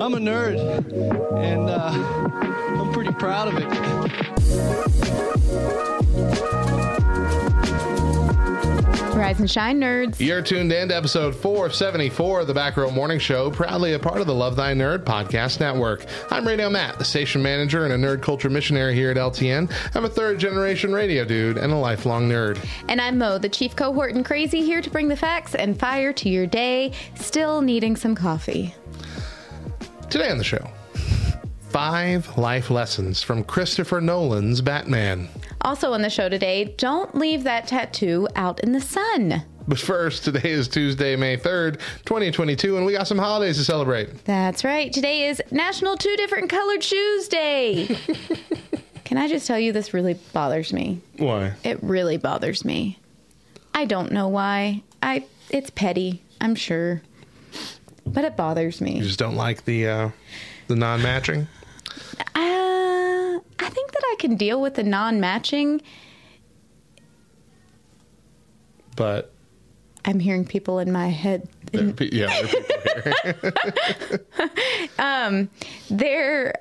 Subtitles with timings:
[0.00, 0.56] I'm a nerd,
[1.36, 1.90] and uh,
[2.80, 3.68] I'm pretty proud of it.
[9.14, 10.18] Rise and shine, nerds.
[10.18, 14.22] You're tuned in to episode 474 of the Back Row Morning Show, proudly a part
[14.22, 16.06] of the Love Thy Nerd podcast network.
[16.30, 19.70] I'm Radio Matt, the station manager and a nerd culture missionary here at LTN.
[19.94, 22.58] I'm a third generation radio dude and a lifelong nerd.
[22.88, 26.14] And I'm Mo, the chief cohort and crazy, here to bring the facts and fire
[26.14, 28.74] to your day, still needing some coffee.
[30.10, 30.68] Today on the show,
[31.68, 35.28] five life lessons from Christopher Nolan's Batman.
[35.60, 39.44] Also on the show today, don't leave that tattoo out in the sun.
[39.68, 44.24] But first, today is Tuesday, May 3rd, 2022, and we got some holidays to celebrate.
[44.24, 44.92] That's right.
[44.92, 47.86] Today is National Two Different Colored Shoes Day.
[49.04, 51.00] Can I just tell you, this really bothers me.
[51.18, 51.52] Why?
[51.62, 52.98] It really bothers me.
[53.74, 54.82] I don't know why.
[55.04, 57.02] I it's petty, I'm sure.
[58.12, 58.96] But it bothers me.
[58.98, 60.10] You just don't like the uh,
[60.68, 61.46] the non-matching?
[62.18, 65.80] Uh, I think that I can deal with the non-matching.
[68.96, 69.32] But
[70.04, 71.48] I'm hearing people in my head.
[71.72, 72.26] there pe- yeah,
[73.22, 73.34] there
[74.98, 75.48] here.
[75.90, 76.54] There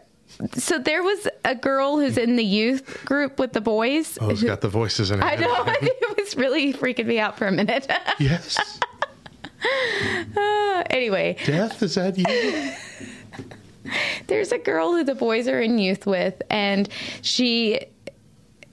[0.53, 4.17] so there was a girl who's in the youth group with the boys.
[4.22, 5.23] Oh, it's who- got the voices in it.
[5.25, 7.91] I know it was really freaking me out for a minute.
[8.19, 8.58] Yes.
[10.89, 13.92] anyway, Death, is that you?
[14.28, 16.89] there's a girl who the boys are in youth with and
[17.22, 17.80] she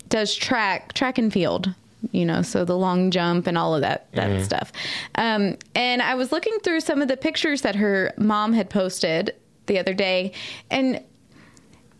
[0.09, 1.75] does track track and field
[2.13, 4.73] you know so the long jump and all of that that stuff.
[5.15, 9.35] Um, and i was looking through some of the pictures that her mom had posted
[9.67, 10.33] the other day
[10.71, 11.03] and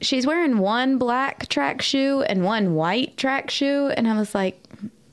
[0.03, 4.63] she's wearing one black track shoe and one white track shoe and i was like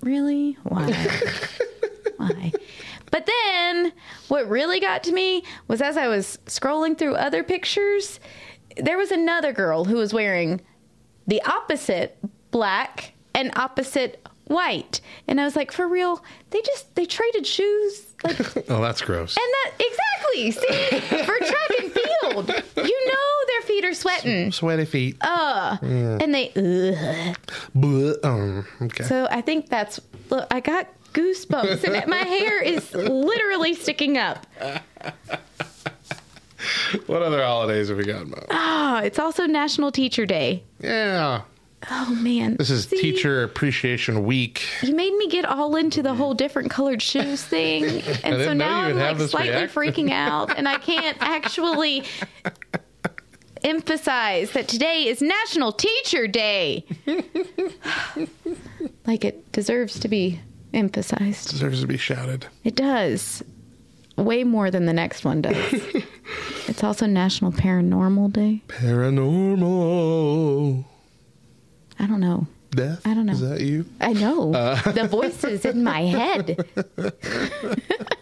[0.04, 0.58] really?
[0.64, 0.92] Why?
[2.18, 2.52] Why
[3.14, 3.94] but then
[4.28, 8.20] what really got to me was as I was scrolling through other pictures,
[8.76, 10.62] there was another girl who was wearing
[11.28, 12.18] the opposite
[12.50, 15.00] black and opposite white.
[15.28, 18.40] And I was like, for real, they just they traded shoes like
[18.72, 19.38] Oh, that's gross.
[19.38, 20.52] And that exactly.
[20.52, 24.52] See, for track and field, you know their feet are sweating.
[24.52, 25.18] Sweaty feet.
[25.22, 28.18] Uh, and they ugh.
[28.24, 29.04] Um, okay.
[29.04, 30.00] So I think that's
[30.32, 34.46] look, I got goosebumps and my hair is literally sticking up.
[37.06, 38.46] what other holidays have we got, Mo?
[38.50, 40.64] Ah, it's also National Teacher Day.
[40.80, 41.42] Yeah.
[41.92, 42.56] Oh man.
[42.58, 44.64] This is See, Teacher Appreciation Week.
[44.82, 47.84] You made me get all into the whole different colored shoes thing.
[48.24, 49.82] And so now I'm like slightly reaction.
[49.82, 52.04] freaking out and I can't actually
[53.64, 56.86] emphasize that today is National Teacher Day.
[59.06, 60.40] like it deserves to be
[60.74, 61.50] emphasized.
[61.52, 62.48] Deserves to be shouted.
[62.64, 63.44] It does.
[64.18, 65.56] Way more than the next one does.
[66.68, 68.62] it's also National Paranormal Day.
[68.68, 69.66] Paranormal.
[72.00, 72.48] I don't know.
[72.72, 73.06] Death?
[73.06, 73.34] I don't know.
[73.34, 73.86] Is that you?
[74.02, 74.54] I know.
[74.54, 74.82] Uh.
[74.92, 76.66] the voices in my head.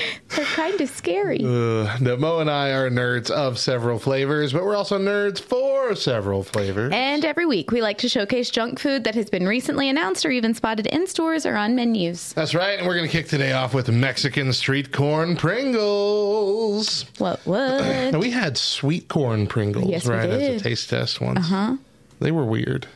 [0.36, 1.40] They're kind of scary.
[1.44, 5.94] Uh, now, Mo and I are nerds of several flavors, but we're also nerds for
[5.94, 6.92] several flavors.
[6.94, 10.30] And every week, we like to showcase junk food that has been recently announced or
[10.30, 12.32] even spotted in stores or on menus.
[12.32, 17.04] That's right, and we're going to kick today off with Mexican street corn Pringles.
[17.18, 17.40] What?
[17.44, 18.12] What?
[18.12, 21.40] Now, we had sweet corn Pringles, Yes, we right, as a taste test once.
[21.40, 21.76] Uh-huh.
[22.20, 22.86] They were weird.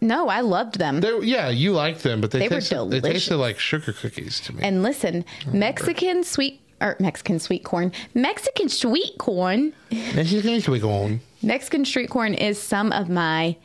[0.00, 1.00] No, I loved them.
[1.00, 4.40] They, yeah, you liked them, but they, They were tasted, they tasted like sugar cookies
[4.40, 4.62] to me.
[4.62, 9.72] And listen, Mexican sweet or Mexican sweet corn, Mexican sweet corn,
[10.14, 11.20] Mexican sweet corn.
[11.42, 13.56] Mexican street corn is some of my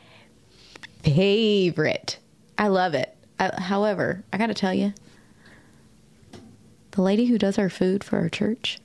[1.02, 2.18] favorite.
[2.58, 3.16] I love it.
[3.38, 4.92] I, however, I got to tell you,
[6.90, 8.80] the lady who does our food for our church,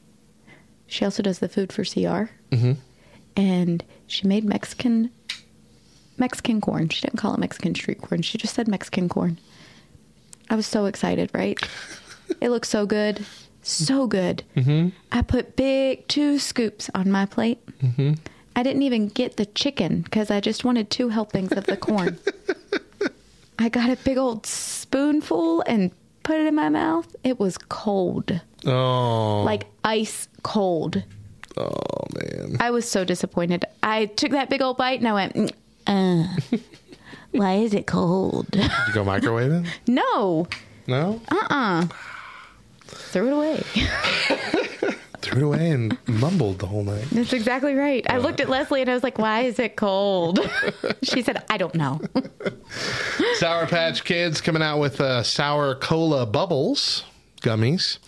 [0.87, 2.73] she also does the food for CR, mm-hmm.
[3.35, 5.11] and she made Mexican
[6.17, 6.89] Mexican corn.
[6.89, 8.21] She didn't call it Mexican street corn.
[8.21, 9.37] She just said Mexican corn.
[10.49, 11.57] I was so excited, right?
[12.41, 13.25] it looks so good.
[13.63, 14.43] So good.
[14.55, 14.89] Mm-hmm.
[15.11, 17.65] I put big two scoops on my plate.
[17.79, 18.13] Mm-hmm.
[18.55, 22.17] I didn't even get the chicken because I just wanted two helpings of the corn.
[23.59, 25.91] I got a big old spoonful and
[26.23, 27.13] put it in my mouth.
[27.23, 29.43] It was cold, Oh.
[29.43, 31.03] like ice cold.
[31.57, 31.73] Oh
[32.13, 32.57] man.
[32.59, 33.65] I was so disappointed.
[33.81, 35.51] I took that big old bite and I went, "Mm,
[35.87, 36.27] uh,
[37.31, 38.49] why is it cold?
[38.51, 39.65] Did you go microwave it?
[39.87, 40.47] no.
[40.87, 41.21] No.
[41.29, 41.87] Uh-uh.
[42.87, 43.57] Threw it away.
[45.21, 47.05] Threw it away and mumbled the whole night.
[47.11, 48.05] That's exactly right.
[48.09, 50.39] I looked at Leslie and I was like, why is it cold?
[51.03, 51.99] she said, I don't know.
[53.35, 57.03] Sour Patch Kids coming out with uh, sour cola bubbles
[57.45, 57.99] gummies.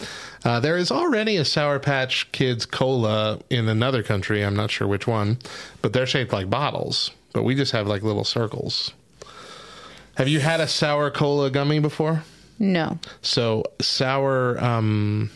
[0.44, 4.44] Uh, there is already a Sour Patch Kids cola in another country.
[4.44, 5.38] I'm not sure which one,
[5.81, 7.12] but they're shaped like bottles.
[7.37, 8.93] But we just have like little circles.
[10.15, 12.23] Have you had a sour cola gummy before?
[12.57, 12.97] No.
[13.21, 15.29] So sour um,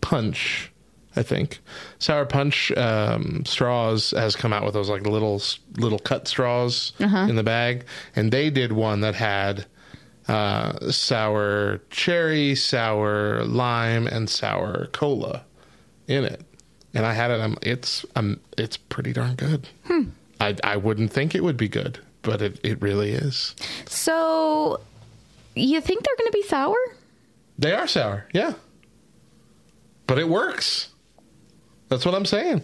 [0.00, 0.72] punch,
[1.14, 1.58] I think.
[1.98, 5.42] Sour punch um, straws has come out with those like little
[5.76, 6.94] little cut straws
[7.28, 7.84] in the bag,
[8.14, 9.66] and they did one that had
[10.28, 15.44] uh, sour cherry, sour lime, and sour cola
[16.08, 16.40] in it.
[16.94, 17.42] And I had it.
[17.42, 19.68] Um, it's um, it's pretty darn good.
[20.40, 23.54] I I wouldn't think it would be good, but it, it really is.
[23.86, 24.80] So
[25.54, 26.76] you think they're going to be sour?
[27.58, 28.52] They are sour, yeah.
[30.06, 30.90] But it works.
[31.88, 32.62] That's what I'm saying.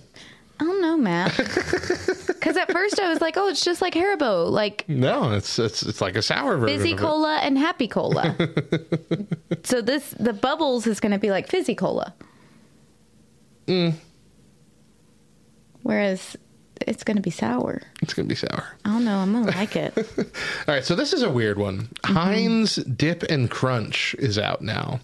[0.61, 1.39] I don't know, Matt.
[2.43, 5.85] Because at first I was like, oh, it's just like Haribo, like No, it's it's
[5.85, 6.77] it's like a sour version.
[6.77, 8.35] fizzy cola and happy cola.
[9.63, 12.13] so this, the bubbles is going to be like fizzy cola.
[13.69, 13.95] Mm.
[15.85, 16.37] Whereas
[16.87, 17.83] it's going to be sour.
[18.01, 18.65] It's gonna be sour.
[18.85, 19.19] I don't know.
[19.19, 19.97] I'm going to like it.
[20.19, 21.83] All right, so this is a weird one.
[21.83, 22.15] Mm-hmm.
[22.15, 25.01] Heinz Dip and Crunch is out now.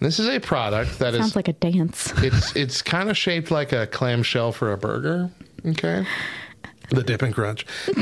[0.00, 2.12] And this is a product that is Sounds like a dance.
[2.22, 5.30] it's it's kind of shaped like a clamshell for a burger.
[5.66, 6.06] Okay,
[6.88, 7.66] the Dip and Crunch.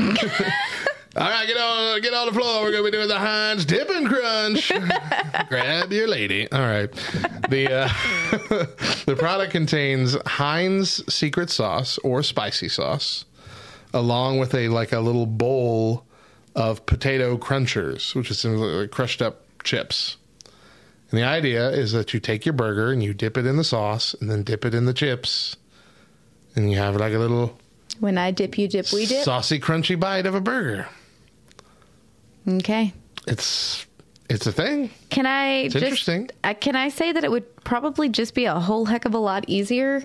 [1.15, 2.61] All right, get on get on the floor.
[2.61, 4.71] We're gonna be doing the Heinz Dip and Crunch.
[5.49, 6.49] Grab your lady.
[6.51, 6.91] All right.
[7.49, 7.87] The uh,
[9.07, 13.25] the product contains Heinz secret sauce or spicy sauce,
[13.91, 16.05] along with a like a little bowl
[16.55, 20.17] of potato crunchers, which is like crushed up chips.
[21.09, 23.63] And the idea is that you take your burger and you dip it in the
[23.63, 25.55] sauce and then dip it in the chips.
[26.55, 27.57] And you have like a little
[27.99, 29.23] When I dip, you dip, we dip.
[29.23, 30.87] saucy, crunchy bite of a burger.
[32.47, 32.93] Okay.
[33.27, 33.85] It's
[34.29, 34.91] it's a thing.
[35.09, 36.29] Can I just interesting.
[36.43, 39.17] Uh, can I say that it would probably just be a whole heck of a
[39.17, 40.03] lot easier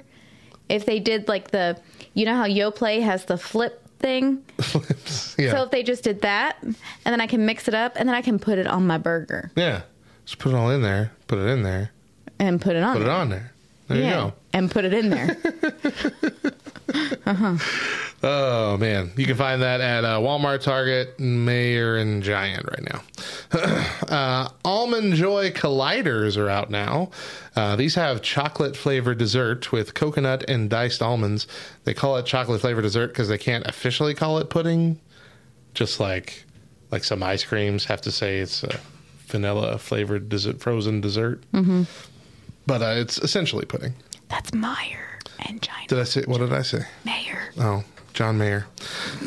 [0.69, 1.79] if they did like the
[2.15, 4.43] you know how Yoplait has the flip thing?
[5.39, 5.51] yeah.
[5.51, 8.17] So if they just did that and then I can mix it up and then
[8.17, 9.83] I can put it on my burger yeah.
[10.25, 11.13] Just put it all in there.
[11.27, 11.91] Put it in there.
[12.39, 12.97] and put it on.
[12.97, 13.53] Put it on there.
[13.89, 14.05] There yeah.
[14.05, 14.33] you go.
[14.53, 15.37] And put it in there.
[18.27, 23.03] Oh man, you can find that at uh, Walmart, Target, Mayor, and Giant right now.
[24.09, 27.11] uh, Almond Joy colliders are out now.
[27.55, 31.47] Uh, these have chocolate flavored dessert with coconut and diced almonds.
[31.85, 34.99] They call it chocolate flavored dessert because they can't officially call it pudding.
[35.75, 36.47] Just like
[36.91, 38.81] like some ice creams have to say it's a
[39.27, 41.43] vanilla flavored dessert, frozen dessert.
[41.53, 41.83] Mm-hmm.
[42.67, 43.93] But uh, it's essentially pudding.
[44.31, 45.14] That's Meijer
[45.49, 46.23] and Giant Did I say?
[46.27, 46.81] What did I say?
[47.05, 47.39] Mayer.
[47.59, 48.67] Oh, John Mayer.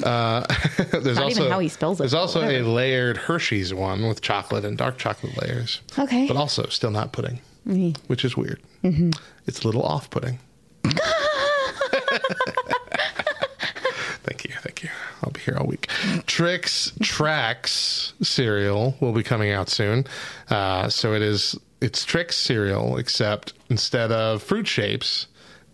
[0.03, 0.45] Uh,
[0.91, 4.21] there's Not also even how he spells it, There's also a layered Hershey's one with
[4.21, 5.81] chocolate and dark chocolate layers.
[5.99, 6.27] Okay.
[6.27, 8.01] But also still not pudding, Mm-hmm.
[8.07, 8.61] which is weird.
[8.83, 10.39] It's a little off pudding.
[14.23, 14.89] thank you, thank you.
[15.23, 15.87] I'll be here all week.
[16.25, 20.05] Trix Tracks cereal will be coming out soon.
[20.49, 25.27] Uh, so it is it's Trix cereal, except instead of fruit shapes,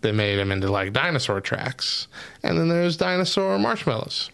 [0.04, 2.06] they made them into like dinosaur tracks,
[2.44, 4.30] and then there's dinosaur marshmallows.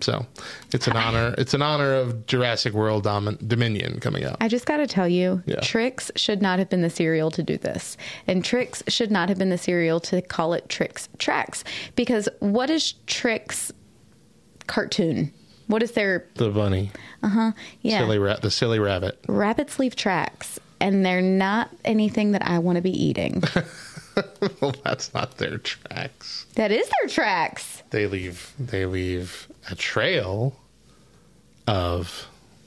[0.00, 0.26] So
[0.72, 1.34] it's an honor.
[1.38, 4.36] It's an honor of Jurassic World Domin- Dominion coming out.
[4.40, 5.60] I just got to tell you, Yeah.
[5.60, 7.96] Trix should not have been the cereal to do this.
[8.26, 11.62] And Trix should not have been the cereal to call it Trix Tracks.
[11.94, 13.70] Because what is Trix
[14.66, 15.32] cartoon?
[15.68, 16.90] What is their, The bunny,
[17.22, 17.52] Uh huh.
[17.82, 19.20] yeah, silly ra- the silly rabbit.
[19.28, 20.58] Rabbits leave tracks?
[20.80, 23.42] And they're not anything that I want to be eating.
[24.60, 26.46] well, that's not their tracks.
[26.54, 27.82] that is their tracks.
[27.90, 28.52] They leave.
[28.58, 30.56] They leave a trail
[31.66, 32.26] of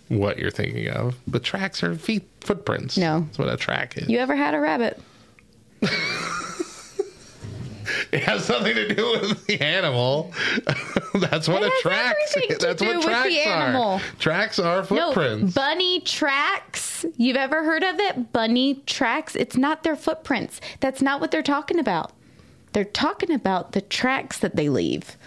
[0.09, 1.15] what you're thinking of.
[1.27, 2.97] But tracks are feet footprints.
[2.97, 3.21] No.
[3.21, 4.09] that's what a track is.
[4.09, 4.99] You ever had a rabbit?
[8.11, 10.31] It has nothing to do with the animal.
[11.15, 12.15] that's what It a has track.
[12.33, 13.49] everything to That's what tracks are.
[13.67, 14.01] animal.
[14.19, 15.55] Tracks are footprints.
[15.55, 17.05] No, bunny tracks.
[17.17, 18.31] You've ever heard of it?
[18.33, 19.35] Bunny tracks.
[19.35, 20.61] It's not their footprints.
[20.79, 22.11] That's not what they're talking about.
[22.73, 25.17] They're talking about the tracks that they leave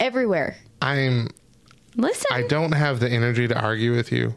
[0.00, 0.56] everywhere.
[0.82, 1.28] I'm.
[1.96, 2.26] Listen.
[2.30, 4.34] I don't have the energy to argue with you.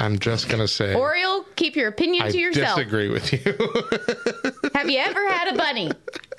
[0.00, 2.76] I'm just gonna say Oriole, keep your opinion I to yourself.
[2.78, 3.38] I disagree with you.
[4.74, 5.90] Have you ever had a bunny?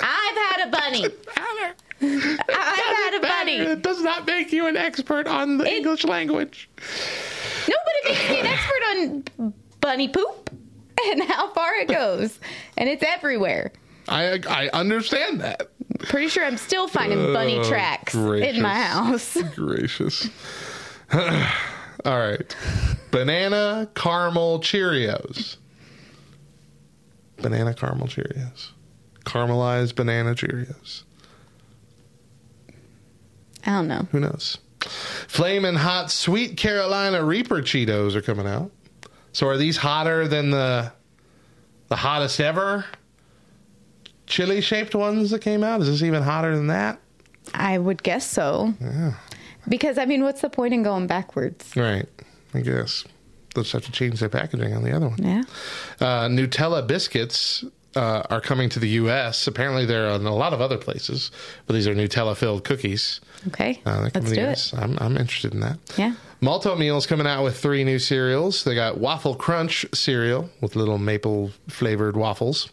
[0.02, 1.06] I've had a bunny.
[2.02, 3.58] I've had a bunny.
[3.60, 6.70] It does not make you an expert on the English language.
[7.70, 8.84] No, but it makes me an expert
[9.40, 10.50] on bunny poop
[11.06, 12.38] and how far it goes.
[12.78, 13.72] And it's everywhere.
[14.10, 15.70] I I understand that.
[16.00, 19.38] Pretty sure I'm still finding bunny Oh, tracks in my house.
[19.56, 20.28] Gracious.
[22.06, 22.56] All right.
[23.12, 25.58] Banana caramel Cheerios.
[27.38, 28.72] Banana caramel Cheerios.
[29.26, 31.04] Caramelized banana Cheerios.
[33.66, 34.08] I don't know.
[34.12, 34.58] Who knows?
[34.82, 38.72] Flamin' hot sweet Carolina Reaper Cheetos are coming out.
[39.32, 40.92] So are these hotter than the
[41.88, 42.86] the hottest ever
[44.26, 45.82] chili shaped ones that came out?
[45.82, 47.00] Is this even hotter than that?
[47.54, 48.74] I would guess so.
[49.68, 51.76] Because, I mean, what's the point in going backwards?
[51.76, 52.08] Right.
[52.54, 53.04] I guess.
[53.54, 55.18] They'll just have to change their packaging on the other one.
[55.24, 55.44] Yeah.
[56.00, 57.64] Uh, Nutella biscuits
[57.96, 59.46] uh, are coming to the U.S.
[59.48, 61.30] Apparently, they're in a lot of other places,
[61.68, 63.22] but these are Nutella filled cookies.
[63.48, 63.80] Okay.
[63.86, 64.74] Uh, Let's to the do US.
[64.74, 64.80] it.
[64.80, 65.78] I'm, I'm interested in that.
[65.98, 66.14] Yeah.
[66.44, 68.66] Malt-O-Meal's coming out with three new cereals.
[68.66, 72.70] They got Waffle Crunch cereal with little maple flavored waffles.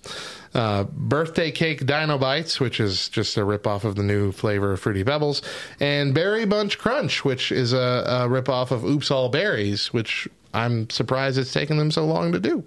[0.53, 4.81] Uh, birthday Cake Dino Bites, which is just a ripoff of the new flavor of
[4.81, 5.41] Fruity Pebbles.
[5.79, 10.91] And Berry Bunch Crunch, which is a, a ripoff of Oops All Berries, which I'm
[10.91, 12.65] surprised it's taken them so long to do.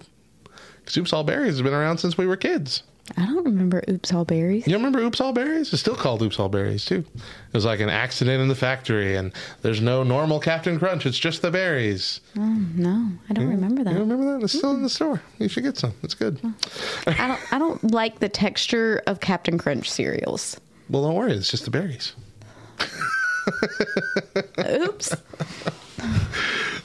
[0.76, 2.82] Because Oops All Berries has been around since we were kids.
[3.16, 4.66] I don't remember Oops All Berries.
[4.66, 5.72] You remember Oops All Berries?
[5.72, 7.04] It's still called Oops All Berries too.
[7.14, 9.32] It was like an accident in the factory, and
[9.62, 11.04] there's no normal Captain Crunch.
[11.04, 12.20] It's just the berries.
[12.38, 12.40] Oh,
[12.74, 13.92] no, I don't remember that.
[13.92, 14.42] You remember that?
[14.44, 15.20] It's still in the store.
[15.38, 15.92] You should get some.
[16.02, 16.40] It's good.
[17.06, 17.52] I don't.
[17.52, 20.58] I don't like the texture of Captain Crunch cereals.
[20.88, 21.32] Well, don't worry.
[21.32, 22.14] It's just the berries.
[24.58, 25.14] Oops.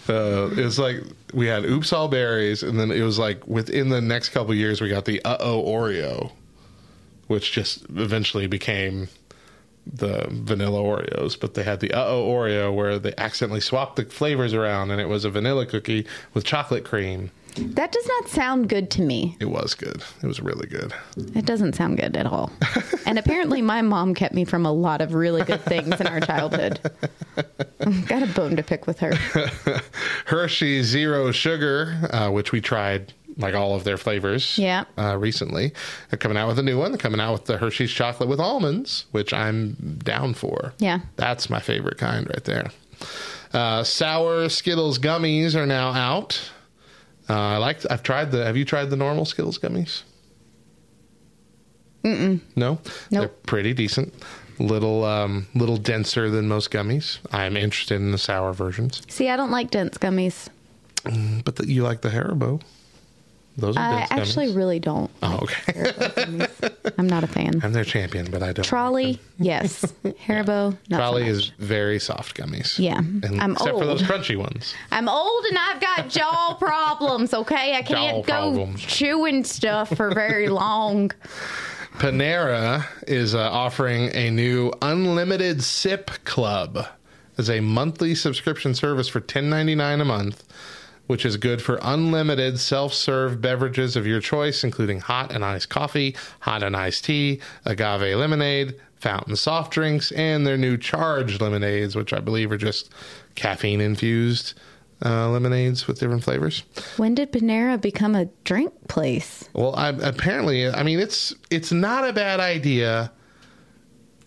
[0.10, 3.90] Uh, it was like we had Oops All Berries, and then it was like within
[3.90, 6.32] the next couple years we got the Uh Oh Oreo,
[7.28, 9.08] which just eventually became
[9.86, 11.40] the vanilla Oreos.
[11.40, 15.00] But they had the Uh Oh Oreo where they accidentally swapped the flavors around, and
[15.00, 17.30] it was a vanilla cookie with chocolate cream.
[17.76, 19.36] That does not sound good to me.
[19.40, 20.04] It was good.
[20.22, 20.94] It was really good.
[21.36, 22.52] It doesn't sound good at all.
[23.06, 26.20] and apparently, my mom kept me from a lot of really good things in our
[26.20, 26.80] childhood.
[28.08, 29.14] Got a bone to pick with her.
[30.26, 34.84] Hershey Zero Sugar, uh, which we tried like all of their flavors Yeah.
[34.98, 35.72] uh, recently.
[36.10, 36.92] They're coming out with a new one.
[36.92, 40.74] They're coming out with the Hershey's chocolate with almonds, which I'm down for.
[40.80, 41.00] Yeah.
[41.16, 42.72] That's my favorite kind right there.
[43.54, 46.52] Uh, sour Skittles gummies are now out.
[47.30, 47.80] Uh, I like.
[47.90, 48.44] I've tried the.
[48.46, 50.04] Have you tried the normal Skittles gummies?
[52.04, 52.40] Mm-mm.
[52.56, 52.80] No.
[53.12, 54.14] They're pretty decent.
[54.58, 57.20] Little, um, little denser than most gummies.
[57.32, 59.02] I'm interested in the sour versions.
[59.08, 60.48] See, I don't like dense gummies.
[61.44, 62.62] But the, you like the Haribo?
[63.58, 64.56] Those are I actually gummies.
[64.56, 65.12] really don't.
[65.22, 65.92] Oh, okay.
[66.98, 67.60] I'm not a fan.
[67.62, 68.66] I'm their champion, but I don't.
[68.66, 69.84] Trolli, yes.
[70.04, 72.80] Haribo, not Trolli so is very soft gummies.
[72.80, 73.00] Yeah.
[73.00, 74.74] And I'm except for those crunchy ones.
[74.92, 77.34] I'm old and I've got jaw problems.
[77.34, 78.82] Okay, I can't Jaw go problems.
[78.82, 81.12] chewing stuff for very long.
[81.98, 86.86] Panera is uh, offering a new unlimited sip club
[87.38, 90.44] as a monthly subscription service for $10.99 a month,
[91.10, 96.16] which is good for unlimited self-serve beverages of your choice, including hot and iced coffee,
[96.42, 102.14] hot and iced tea, agave lemonade, fountain soft drinks, and their new charged lemonades, which
[102.14, 102.92] I believe are just
[103.34, 104.54] caffeine infused
[105.04, 106.62] uh, lemonades with different flavors.
[106.98, 109.50] When did Panera become a drink place?
[109.54, 113.12] Well, I, apparently, I mean, it's it's not a bad idea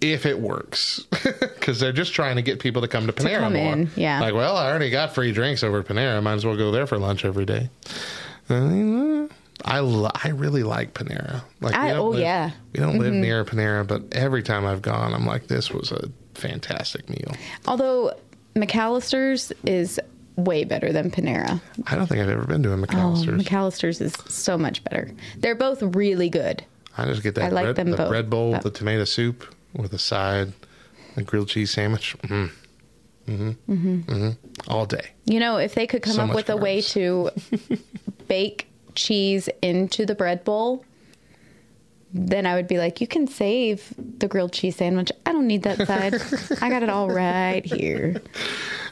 [0.02, 1.00] if it works,
[1.40, 3.72] because they're just trying to get people to come to Panera come more.
[3.72, 4.20] in, yeah.
[4.20, 6.22] Like, well, I already got free drinks over at Panera.
[6.22, 7.68] Might as well go there for lunch every day.
[8.50, 9.28] Uh,
[9.64, 9.78] I
[10.24, 11.42] I really like Panera.
[11.60, 12.50] Like, I- oh, live- yeah.
[12.72, 16.08] we don't live near Panera, but every time I've gone, I'm like, this was a
[16.34, 17.32] fantastic meal.
[17.66, 18.12] Although
[18.56, 20.00] McAlister's is
[20.36, 21.60] way better than Panera.
[21.86, 23.44] I don't think I've ever been to a Oh, McAlister's.
[23.44, 25.10] McAlister's is so much better.
[25.38, 26.64] They're both really good.
[26.98, 28.08] I just get that I like bread, them the both.
[28.08, 29.44] bread bowl, But- the tomato soup
[29.74, 30.52] with a side,
[31.16, 32.16] a grilled cheese sandwich.
[32.22, 32.50] Mm.
[33.26, 33.72] Mm-hmm.
[33.72, 34.30] Mm-hmm.
[34.68, 35.10] All day.
[35.24, 37.30] You know, if they could come So up with a way to
[38.28, 40.84] bake cheese into the bread bowl,
[42.14, 45.10] then I would be like, you can save the grilled cheese sandwich.
[45.24, 46.14] I don't need that side.
[46.60, 48.20] I got it all right here.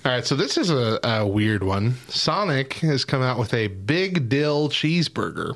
[0.05, 1.97] All right, so this is a, a weird one.
[2.09, 5.55] Sonic has come out with a Big Dill cheeseburger,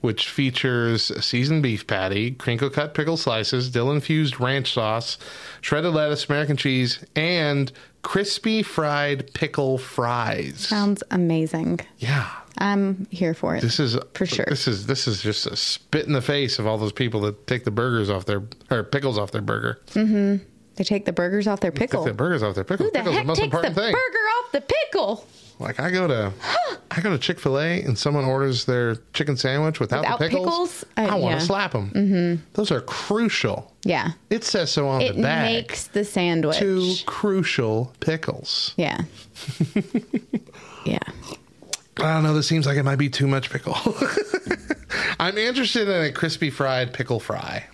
[0.00, 5.18] which features seasoned beef patty, crinkle cut pickle slices, dill infused ranch sauce,
[5.60, 10.60] shredded lettuce, American cheese, and crispy fried pickle fries.
[10.60, 11.80] Sounds amazing.
[11.98, 12.30] Yeah.
[12.58, 13.62] I'm here for it.
[13.62, 14.44] This is For sure.
[14.48, 17.46] This is this is just a spit in the face of all those people that
[17.46, 19.80] take the burgers off their or pickles off their burger.
[19.92, 20.44] Mm-hmm.
[20.76, 22.04] They take the burgers off their pickle.
[22.04, 22.86] Take the burgers off their pickle.
[22.86, 23.92] Who the Pickle's heck the most takes the thing.
[23.92, 25.26] burger off the pickle?
[25.60, 26.32] Like I go to
[26.90, 30.28] I go to Chick Fil A and someone orders their chicken sandwich without, Without the
[30.28, 30.44] pickles.
[30.46, 30.84] pickles?
[30.96, 31.38] Uh, I want yeah.
[31.38, 31.90] to slap them.
[31.90, 32.42] Mm-hmm.
[32.54, 33.72] Those are crucial.
[33.84, 34.12] Yeah.
[34.30, 35.50] It says so on It the bag.
[35.50, 36.56] It makes the sandwich.
[36.58, 38.74] Two crucial pickles.
[38.76, 39.02] Yeah.
[40.84, 40.98] yeah.
[41.98, 42.34] I don't know.
[42.34, 43.76] This seems like it might be too much pickle.
[45.20, 47.66] I'm interested in a crispy fried pickle fry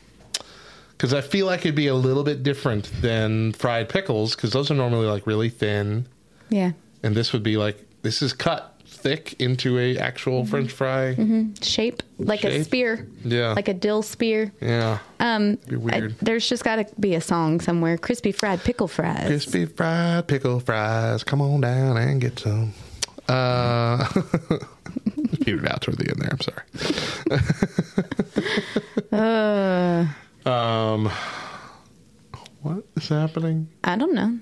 [0.92, 4.70] because I feel like it'd be a little bit different than fried pickles because those
[4.70, 6.06] are normally like really thin,
[6.50, 6.72] Yeah.
[7.06, 11.14] And this would be like this is cut thick into a actual French fry.
[11.62, 13.06] Shape like a spear.
[13.24, 13.52] Yeah.
[13.52, 14.52] Like a dill spear.
[14.60, 16.12] Yeah, Um, weird.
[16.12, 17.96] I- there's just got to be a song somewhere.
[17.98, 19.26] Crispy fried pickle fries.
[19.26, 21.22] crispy fried pickle fries.
[21.24, 22.72] Come on down and get some.
[23.28, 24.06] Uh,
[25.42, 26.30] petered out toward the end there.
[26.32, 26.64] I'm sorry.
[30.46, 31.10] um,
[32.62, 33.68] what is happening?
[33.84, 34.38] I don't know.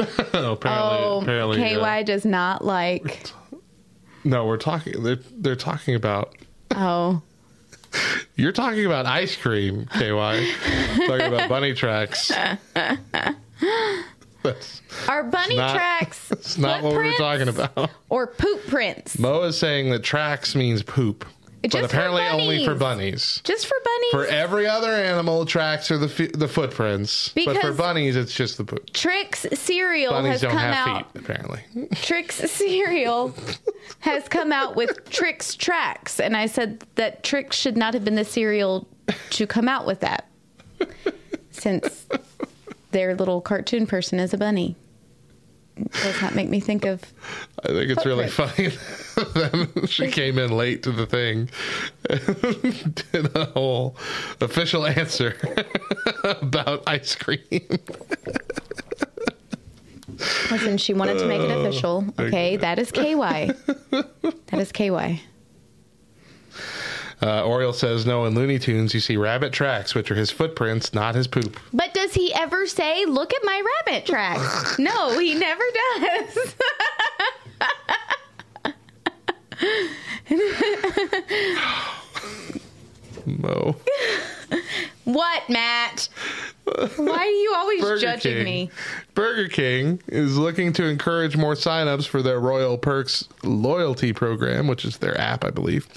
[0.34, 3.30] Oh, apparently, Oh, apparently, KY uh, does not like.
[4.24, 5.02] no, we're talking.
[5.02, 6.34] They're they're talking about.
[6.72, 7.20] Oh,
[8.36, 10.00] You're talking about ice cream, KY.
[11.06, 12.30] talking about bunny tracks.
[14.42, 17.90] That's, are bunny not- tracks that's not what we were talking about.
[18.08, 19.18] or poop prints?
[19.18, 21.26] Mo is saying that tracks means poop,
[21.62, 23.40] but Just apparently only for bunnies.
[23.44, 24.10] Just for bunnies.
[24.12, 28.56] For every other animal, tracks are the fi- the footprints, but for bunnies, it's just
[28.56, 28.90] the poop.
[28.92, 31.12] Trix cereal Bunnies has don't come have out.
[31.12, 31.60] feet, apparently.
[31.96, 33.34] Trix cereal
[34.00, 38.14] has come out with Trix tracks, and I said that Trix should not have been
[38.14, 38.88] the cereal
[39.30, 40.28] to come out with that,
[41.50, 42.06] since
[42.92, 44.76] their little cartoon person is a bunny.
[46.02, 47.02] Does not make me think of
[47.64, 48.68] I think it's really funny
[49.16, 51.50] that she came in late to the thing,
[52.08, 53.96] and did a whole
[54.40, 55.36] official answer
[56.24, 57.40] about ice cream.
[60.50, 62.04] Listen, she wanted to make it oh, official.
[62.18, 63.52] Okay, that is KY.
[63.90, 65.22] That is KY.
[67.22, 70.94] Uh, Oriole says, no, in Looney Tunes, you see rabbit tracks, which are his footprints,
[70.94, 71.60] not his poop.
[71.72, 74.78] But does he ever say, "Look at my rabbit tracks"?
[74.78, 75.64] no, he never
[76.00, 76.54] does.
[83.38, 83.76] Mo.
[85.04, 86.08] what, Matt?
[86.96, 88.44] Why are you always Burger judging King.
[88.44, 88.70] me?
[89.14, 94.84] Burger King is looking to encourage more signups for their Royal Perks loyalty program, which
[94.84, 95.88] is their app, I believe,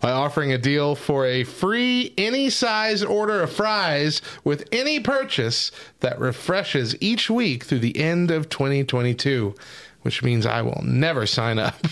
[0.00, 5.72] by offering a deal for a free any size order of fries with any purchase
[6.00, 9.54] that refreshes each week through the end of 2022,
[10.02, 11.84] which means I will never sign up.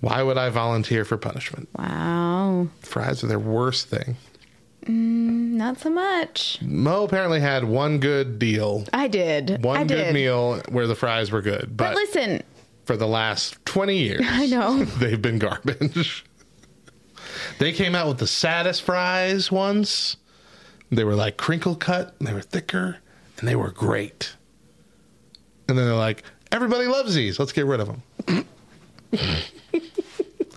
[0.00, 1.68] Why would I volunteer for punishment?
[1.78, 4.16] Wow, Fries are their worst thing.
[4.86, 6.58] Mm, not so much.
[6.62, 9.62] Mo apparently had one good deal, I did.
[9.62, 10.14] one I good did.
[10.14, 12.42] meal where the fries were good, But listen,
[12.86, 14.22] for the last 20 years.
[14.26, 14.84] I know.
[14.98, 16.24] they've been garbage.
[17.58, 20.16] they came out with the saddest fries once.
[20.90, 22.96] They were like crinkle cut, and they were thicker,
[23.38, 24.34] and they were great.
[25.68, 27.38] And then they're like, everybody loves these.
[27.38, 27.86] Let's get rid of
[28.26, 28.46] them.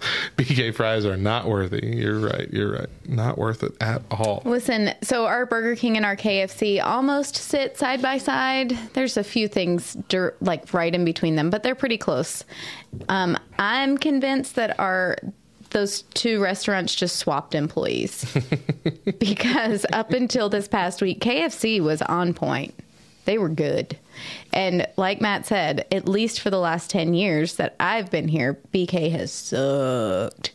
[0.37, 1.95] BK fries are not worthy.
[1.95, 2.49] You're right.
[2.51, 2.89] You're right.
[3.07, 4.41] Not worth it at all.
[4.45, 4.93] listen.
[5.01, 8.77] So our Burger King and our KFC almost sit side by side.
[8.93, 12.43] There's a few things dir- like right in between them, but they're pretty close.
[13.09, 15.17] Um, I'm convinced that our
[15.71, 18.25] those two restaurants just swapped employees
[19.19, 22.75] because up until this past week, KFC was on point.
[23.25, 23.97] They were good.
[24.51, 28.59] And like Matt said, at least for the last 10 years that I've been here,
[28.73, 30.51] BK has sucked.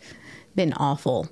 [0.55, 1.29] Been awful.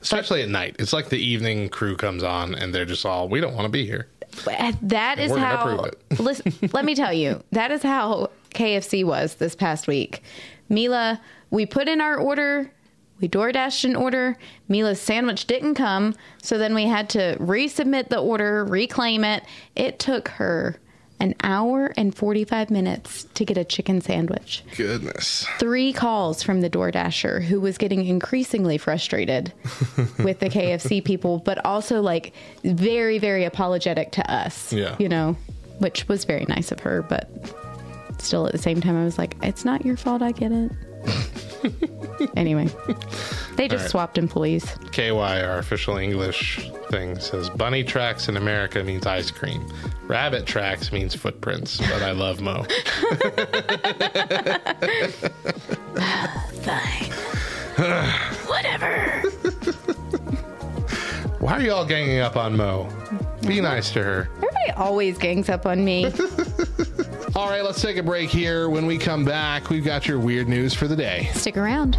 [0.00, 0.76] Especially at night.
[0.78, 3.70] It's like the evening crew comes on, and they're just all, we don't want to
[3.70, 4.08] be here.
[4.44, 5.62] But That is how.
[5.62, 6.02] prove it.
[6.20, 10.22] listen, let me tell you, that is how KFC was this past week.
[10.68, 12.70] Mila, we put in our order.
[13.20, 14.36] We door dashed an order.
[14.68, 19.44] Mila's sandwich didn't come, so then we had to resubmit the order, reclaim it.
[19.76, 20.76] It took her
[21.22, 24.64] an hour and 45 minutes to get a chicken sandwich.
[24.76, 25.46] Goodness.
[25.60, 29.52] Three calls from the DoorDasher who was getting increasingly frustrated
[30.18, 34.72] with the KFC people, but also like very, very apologetic to us.
[34.72, 34.96] Yeah.
[34.98, 35.36] You know,
[35.78, 37.30] which was very nice of her, but
[38.18, 40.22] still at the same time, I was like, it's not your fault.
[40.22, 40.72] I get it.
[42.36, 42.68] anyway,
[43.56, 43.90] they just All right.
[43.90, 44.64] swapped employees.
[44.92, 49.66] KY, our official English thing, says bunny tracks in America means ice cream.
[50.06, 52.64] Rabbit tracks means footprints, but I love Mo.
[56.62, 57.10] Fine.
[58.46, 59.20] Whatever.
[61.38, 62.88] Why are you all ganging up on Mo?
[63.46, 64.28] Be nice to her.
[64.36, 66.12] Everybody always gangs up on me.
[67.34, 68.68] All right, let's take a break here.
[68.68, 71.30] When we come back, we've got your weird news for the day.
[71.32, 71.94] Stick around.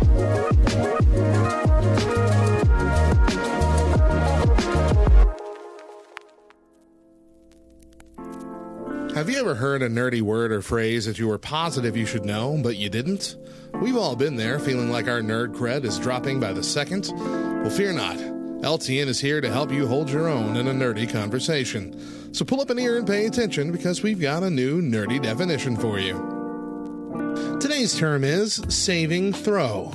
[9.15, 12.25] Have you ever heard a nerdy word or phrase that you were positive you should
[12.25, 13.35] know, but you didn't?
[13.81, 17.11] We've all been there, feeling like our nerd cred is dropping by the second.
[17.15, 18.17] Well, fear not.
[18.17, 21.99] LTN is here to help you hold your own in a nerdy conversation.
[22.33, 25.77] So pull up an ear and pay attention because we've got a new nerdy definition
[25.77, 27.57] for you.
[27.61, 29.93] Today's term is saving throw.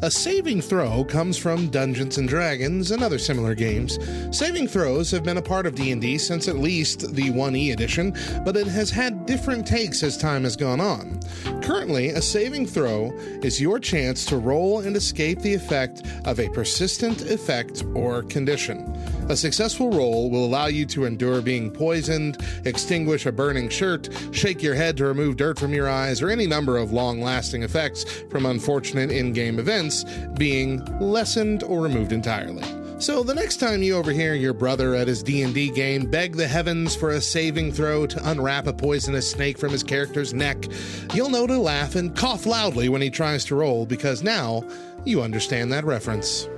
[0.00, 3.98] A saving throw comes from Dungeons and Dragons and other similar games.
[4.30, 8.56] Saving throws have been a part of D&D since at least the 1E edition, but
[8.56, 11.18] it has had different takes as time has gone on.
[11.60, 13.10] Currently, a saving throw
[13.42, 18.94] is your chance to roll and escape the effect of a persistent effect or condition.
[19.28, 24.62] A successful roll will allow you to endure being poisoned, extinguish a burning shirt, shake
[24.62, 28.44] your head to remove dirt from your eyes, or any number of long-lasting effects from
[28.44, 30.04] unfortunate in-game events
[30.36, 32.62] being lessened or removed entirely.
[32.98, 36.94] So the next time you overhear your brother at his D&D game beg the heavens
[36.94, 40.66] for a saving throw to unwrap a poisonous snake from his character's neck,
[41.12, 44.62] you'll know to laugh and cough loudly when he tries to roll because now
[45.04, 46.48] you understand that reference.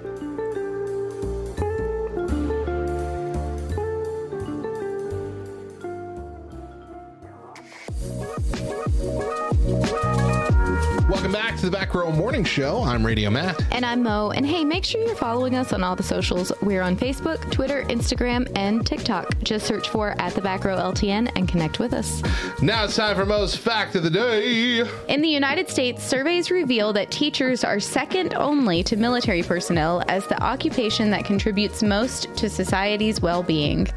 [11.67, 12.85] To the Back Row Morning Show.
[12.85, 13.61] I'm Radio Matt.
[13.73, 14.31] And I'm Mo.
[14.31, 16.53] And hey, make sure you're following us on all the socials.
[16.63, 19.43] We're on Facebook, Twitter, Instagram, and TikTok.
[19.43, 22.23] Just search for at the back row LTN and connect with us.
[22.63, 24.85] Now it's time for Mo's Fact of the Day.
[25.09, 30.25] In the United States, surveys reveal that teachers are second only to military personnel as
[30.29, 33.89] the occupation that contributes most to society's well-being.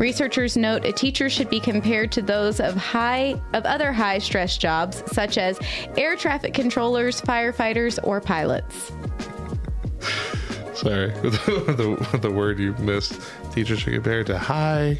[0.00, 4.56] Researchers note a teacher should be compared to those of high of other high stress
[4.56, 5.58] jobs such as
[5.98, 6.54] air traffic
[7.08, 8.92] firefighters, or pilots.
[10.74, 13.20] Sorry, the, the word you missed.
[13.52, 14.98] Teachers should compare to high.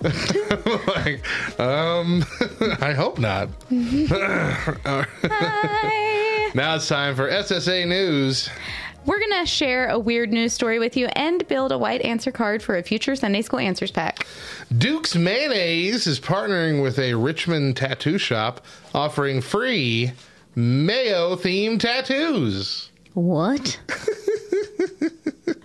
[0.02, 1.24] like,
[1.58, 2.24] um,
[2.80, 3.48] I hope not.
[3.68, 5.06] Hi.
[6.54, 8.48] Now it's time for SSA News.
[9.04, 12.30] We're going to share a weird news story with you and build a white answer
[12.30, 14.26] card for a future Sunday School Answers Pack.
[14.76, 20.12] Duke's Mayonnaise is partnering with a Richmond tattoo shop offering free
[20.56, 22.90] mayo themed tattoos.
[23.14, 23.78] What?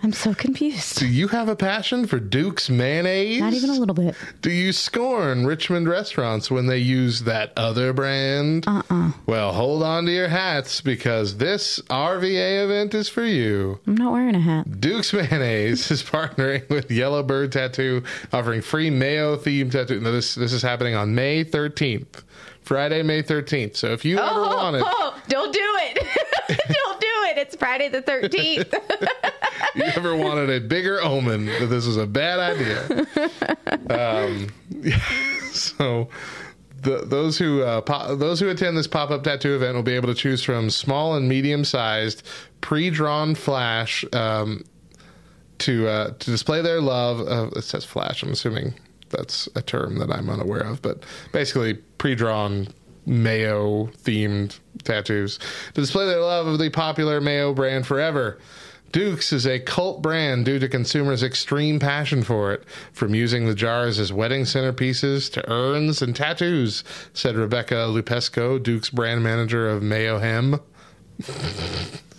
[0.04, 0.98] I'm so confused.
[0.98, 3.40] Do you have a passion for Duke's Mayonnaise?
[3.40, 4.16] Not even a little bit.
[4.40, 8.64] Do you scorn Richmond restaurants when they use that other brand?
[8.66, 13.78] Uh uh Well, hold on to your hats because this RVA event is for you.
[13.86, 14.80] I'm not wearing a hat.
[14.80, 18.02] Duke's Mayonnaise is partnering with Yellowbird Tattoo,
[18.32, 20.00] offering free mayo themed tattoo.
[20.00, 22.22] Now, this this is happening on May 13th,
[22.62, 23.76] Friday, May 13th.
[23.76, 25.94] So if you ever want it, oh, don't do it.
[26.48, 27.38] don't do it.
[27.38, 28.72] It's Friday the 13th.
[29.74, 33.06] you ever wanted a bigger omen that this is a bad idea.
[33.90, 34.48] Um,
[35.52, 36.08] so
[36.82, 39.94] the, those who uh, po- those who attend this pop up tattoo event will be
[39.94, 42.26] able to choose from small and medium sized
[42.60, 44.64] pre drawn flash um,
[45.58, 47.20] to uh, to display their love.
[47.20, 48.22] Of, it says flash.
[48.22, 48.74] I'm assuming
[49.12, 52.68] that's a term that I'm unaware of, but basically pre drawn
[53.06, 55.38] mayo themed tattoos
[55.74, 58.38] to display their love of the popular mayo brand forever.
[58.92, 63.54] Duke's is a cult brand due to consumers' extreme passion for it, from using the
[63.54, 69.82] jars as wedding centerpieces to urns and tattoos, said Rebecca Lupesco, Duke's brand manager of
[69.82, 70.60] Mayo Hem.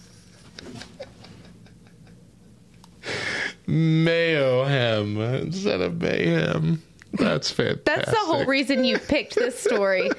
[3.68, 6.82] Mayo Hem instead of Mayhem.
[7.14, 7.86] That's fantastic.
[7.86, 10.10] That's the whole reason you picked this story.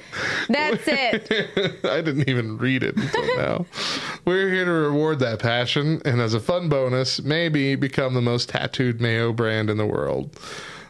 [0.47, 1.79] That's it.
[1.83, 3.65] I didn't even read it until now.
[4.23, 8.47] We're here to reward that passion, and as a fun bonus, maybe become the most
[8.49, 10.39] tattooed mayo brand in the world.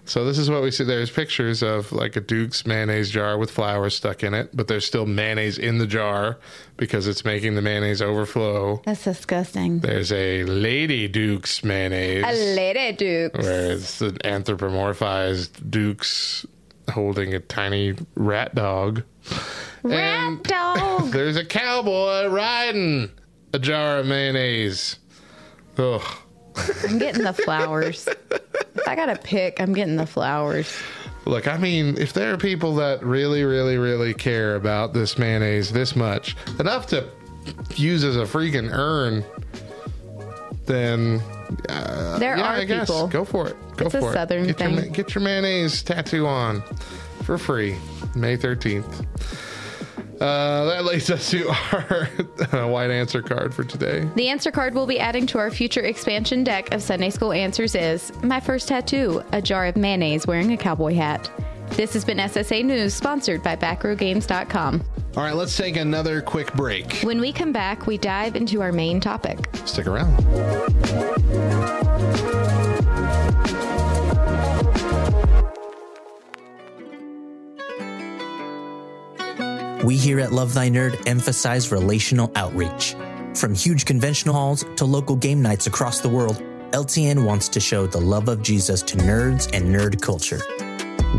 [0.08, 0.84] So this is what we see.
[0.84, 4.86] There's pictures of like a Duke's mayonnaise jar with flour stuck in it, but there's
[4.86, 6.38] still mayonnaise in the jar
[6.78, 8.82] because it's making the mayonnaise overflow.
[8.86, 9.80] That's disgusting.
[9.80, 13.40] There's a Lady Duke's mayonnaise A lady Dukes.
[13.40, 16.46] where it's an anthropomorphized Duke's
[16.92, 19.04] holding a tiny rat dog.
[19.82, 21.12] Rat And- dog.
[21.12, 23.10] There's a cowboy riding
[23.54, 25.00] a jar of mayonnaise.
[25.78, 26.02] Ugh.
[26.88, 28.08] I'm getting the flowers.
[28.08, 30.74] if I gotta pick, I'm getting the flowers.
[31.26, 35.72] Look, I mean, if there are people that really, really, really care about this mayonnaise
[35.72, 37.08] this much, enough to
[37.76, 39.24] use as a freaking urn,
[40.66, 41.22] then
[41.70, 43.08] uh, There yeah, are I guess people.
[43.08, 43.56] go for it.
[43.78, 44.14] Go It's a for it.
[44.14, 44.76] Southern get thing.
[44.76, 46.62] ma- get your mayonnaise tattoo on
[47.24, 47.76] for free,
[48.16, 49.06] May thirteenth.
[50.22, 52.10] Uh, that leads us to our
[52.54, 54.08] uh, white answer card for today.
[54.16, 57.76] The answer card we'll be adding to our future expansion deck of Sunday School Answers
[57.76, 61.30] is My first tattoo, a jar of mayonnaise wearing a cowboy hat.
[61.72, 64.84] This has been SSA News, sponsored by BackrowGames.com.
[65.18, 67.00] All right, let's take another quick break.
[67.02, 69.50] When we come back, we dive into our main topic.
[69.66, 70.14] Stick around.
[79.86, 82.96] We here at Love Thy Nerd emphasize relational outreach.
[83.36, 86.38] From huge convention halls to local game nights across the world,
[86.72, 90.40] LTN wants to show the love of Jesus to nerds and nerd culture.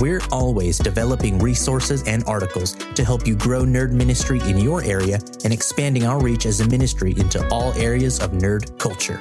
[0.01, 5.21] We're always developing resources and articles to help you grow nerd ministry in your area
[5.45, 9.19] and expanding our reach as a ministry into all areas of nerd culture.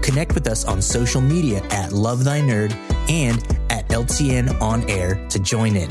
[0.00, 2.72] Connect with us on social media at Love Thy Nerd
[3.10, 5.90] and at LTN On Air to join in.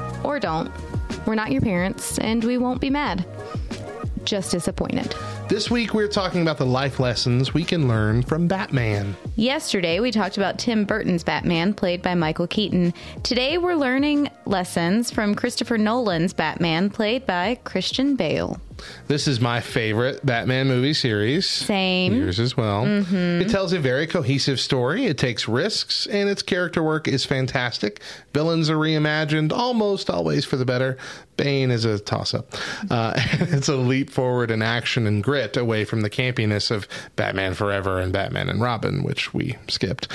[0.23, 0.71] Or don't.
[1.25, 3.25] We're not your parents, and we won't be mad.
[4.23, 5.15] Just disappointed.
[5.49, 9.17] This week we're talking about the life lessons we can learn from Batman.
[9.35, 12.93] Yesterday, we talked about Tim Burton's Batman, played by Michael Keaton.
[13.23, 18.61] Today, we're learning lessons from Christopher Nolan's Batman, played by Christian Bale.
[19.07, 21.47] This is my favorite Batman movie series.
[21.47, 22.13] Same.
[22.13, 22.85] Yours as well.
[22.85, 25.05] It tells a very cohesive story.
[25.05, 28.01] It takes risks, and its character work is fantastic.
[28.33, 30.97] Villains are reimagined almost always for the better.
[31.37, 32.53] Bane is a toss up.
[32.89, 37.53] Uh, it's a leap forward in action and grit away from the campiness of Batman
[37.53, 40.07] Forever and Batman and Robin, which we skipped.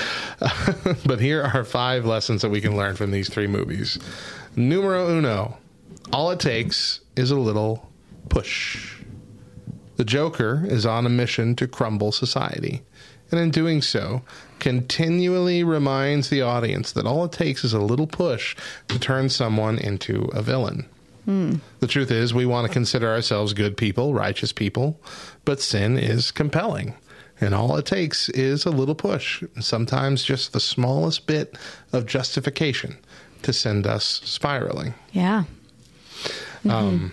[1.06, 3.98] but here are five lessons that we can learn from these three movies.
[4.54, 5.58] Numero uno
[6.12, 7.90] all it takes is a little
[8.28, 8.96] push.
[9.96, 12.82] The Joker is on a mission to crumble society,
[13.30, 14.22] and in doing so,
[14.58, 18.56] continually reminds the audience that all it takes is a little push
[18.88, 20.86] to turn someone into a villain.
[21.24, 21.56] Hmm.
[21.80, 25.00] The truth is, we want to consider ourselves good people, righteous people,
[25.44, 26.94] but sin is compelling.
[27.40, 31.58] And all it takes is a little push, sometimes just the smallest bit
[31.92, 32.96] of justification
[33.42, 35.44] to send us spiraling Yeah.
[36.64, 37.06] Um, mm-hmm.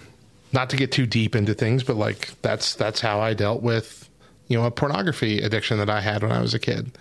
[0.53, 4.09] Not to get too deep into things, but like that's that's how I dealt with
[4.47, 6.91] you know a pornography addiction that I had when I was a kid.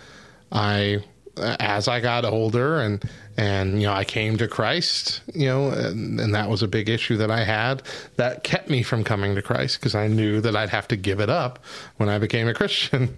[0.51, 1.03] I
[1.37, 3.03] as I got older and
[3.37, 6.89] and you know I came to Christ, you know, and, and that was a big
[6.89, 7.83] issue that I had
[8.17, 11.19] that kept me from coming to Christ because I knew that I'd have to give
[11.19, 11.59] it up
[11.97, 13.17] when I became a Christian,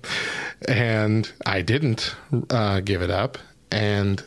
[0.68, 2.16] and I didn't
[2.50, 3.38] uh, give it up,
[3.72, 4.24] and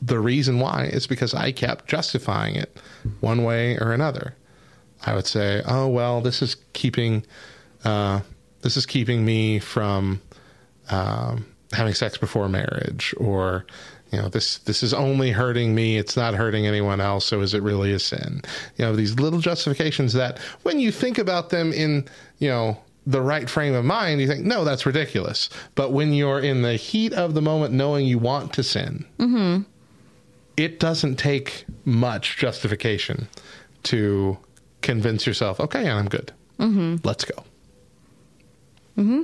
[0.00, 2.78] the reason why is because I kept justifying it
[3.20, 4.34] one way or another.
[5.04, 7.24] I would say, "Oh well, this is keeping
[7.84, 8.20] uh,
[8.62, 10.20] this is keeping me from
[10.90, 13.66] um, having sex before marriage," or
[14.12, 17.26] you know, this this is only hurting me; it's not hurting anyone else.
[17.26, 18.42] So, is it really a sin?
[18.76, 22.06] You know, these little justifications that, when you think about them in
[22.38, 26.40] you know the right frame of mind, you think, "No, that's ridiculous." But when you're
[26.40, 29.04] in the heat of the moment, knowing you want to sin,
[30.56, 33.28] it doesn't take much justification
[33.84, 34.38] to
[34.86, 36.32] convince yourself, okay, and I'm good.
[36.58, 36.96] Mm-hmm.
[37.02, 37.44] Let's go.
[38.96, 39.22] Mm-hmm.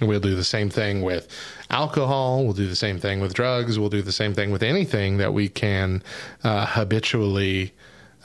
[0.00, 1.28] And we'll do the same thing with
[1.70, 2.44] alcohol.
[2.44, 3.78] We'll do the same thing with drugs.
[3.78, 6.02] We'll do the same thing with anything that we can
[6.42, 7.74] uh, habitually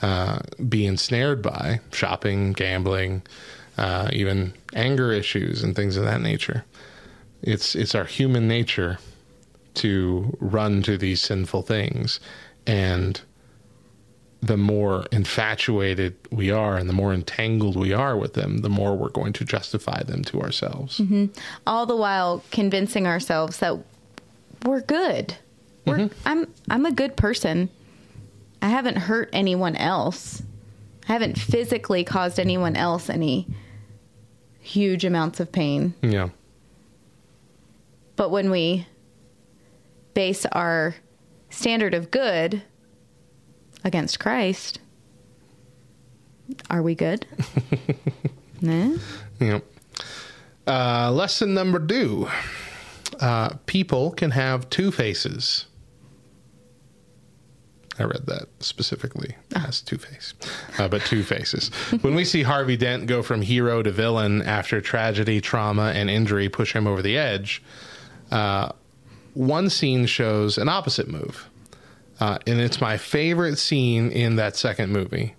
[0.00, 3.22] uh, be ensnared by shopping, gambling,
[3.76, 6.64] uh, even anger issues, and things of that nature.
[7.42, 8.98] It's, it's our human nature
[9.74, 12.18] to run to these sinful things.
[12.66, 13.20] And
[14.46, 18.94] the more infatuated we are and the more entangled we are with them, the more
[18.94, 20.98] we're going to justify them to ourselves.
[20.98, 21.26] Mm-hmm.
[21.66, 23.78] All the while convincing ourselves that
[24.64, 25.36] we're good.
[25.86, 26.28] We're, mm-hmm.
[26.28, 27.70] I'm I'm a good person.
[28.60, 30.42] I haven't hurt anyone else.
[31.08, 33.46] I haven't physically caused anyone else any
[34.60, 35.94] huge amounts of pain.
[36.02, 36.30] Yeah.
[38.16, 38.86] But when we
[40.14, 40.94] base our
[41.50, 42.62] standard of good
[43.84, 44.80] against Christ,
[46.70, 47.26] are we good?
[48.60, 48.96] nah?
[49.38, 49.60] Yeah.
[50.66, 52.28] Uh, lesson number two
[53.20, 55.66] uh, people can have two faces.
[57.98, 60.34] I read that specifically as Two Face,
[60.78, 61.68] uh, but two faces.
[62.00, 66.48] when we see Harvey Dent go from hero to villain after tragedy, trauma, and injury
[66.48, 67.62] push him over the edge,
[68.32, 68.70] uh,
[69.34, 71.48] one scene shows an opposite move.
[72.20, 75.34] Uh, and it's my favorite scene in that second movie,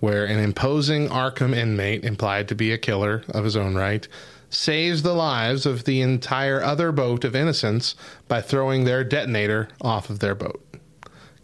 [0.00, 4.06] where an imposing Arkham inmate, implied to be a killer of his own right,
[4.50, 7.94] saves the lives of the entire other boat of innocents
[8.26, 10.64] by throwing their detonator off of their boat,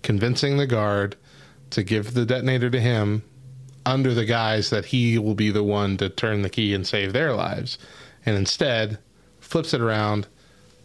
[0.03, 1.17] convincing the guard
[1.71, 3.23] to give the detonator to him
[3.87, 7.13] under the guise that he will be the one to turn the key and save
[7.13, 7.79] their lives,
[8.25, 8.99] and instead
[9.39, 10.27] flips it around,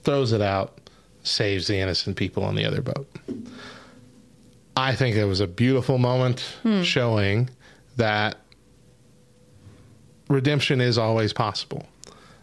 [0.04, 0.78] throws it out,
[1.24, 3.08] saves the innocent people on the other boat.
[4.80, 6.44] I think it was a beautiful moment
[6.84, 7.50] showing
[7.98, 8.38] that
[10.30, 11.86] redemption is always possible.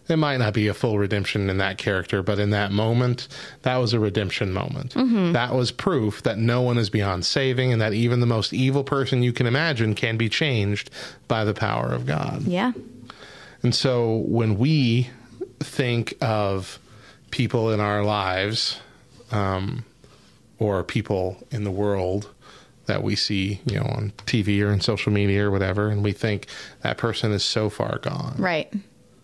[0.08, 3.26] It might not be a full redemption in that character, but in that moment,
[3.62, 4.94] that was a redemption moment.
[5.32, 8.84] That was proof that no one is beyond saving and that even the most evil
[8.84, 10.90] person you can imagine can be changed
[11.26, 12.42] by the power of God.
[12.42, 12.72] Yeah.
[13.62, 15.08] And so when we
[15.58, 16.78] think of
[17.30, 18.78] people in our lives
[19.32, 19.84] um,
[20.58, 22.30] or people in the world
[22.86, 26.12] that we see, you know, on TV or in social media or whatever, and we
[26.12, 26.46] think
[26.82, 28.34] that person is so far gone.
[28.38, 28.72] Right.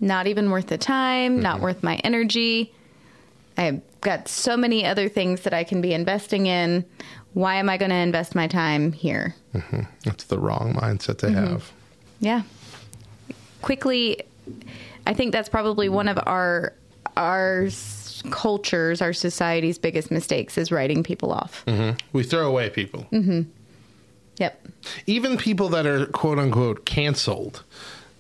[0.01, 1.63] Not even worth the time, not Mm-hmm.
[1.65, 2.73] worth my energy.
[3.57, 6.85] I've got so many other things that I can be investing in.
[7.35, 9.37] Why am I going to invest my time here?
[10.05, 11.71] That's the wrong mindset to have.
[12.19, 12.43] Yeah.
[13.63, 14.23] Quickly,
[15.07, 16.73] I think that's probably one of our
[17.17, 17.69] our
[18.31, 21.65] cultures, our society's biggest mistakes is writing people off.
[21.67, 21.99] Mm-hmm.
[22.13, 23.07] We throw away people.
[23.13, 23.43] Mm-hmm.
[24.39, 24.67] Yep.
[25.07, 27.63] even people that are quote unquote canceled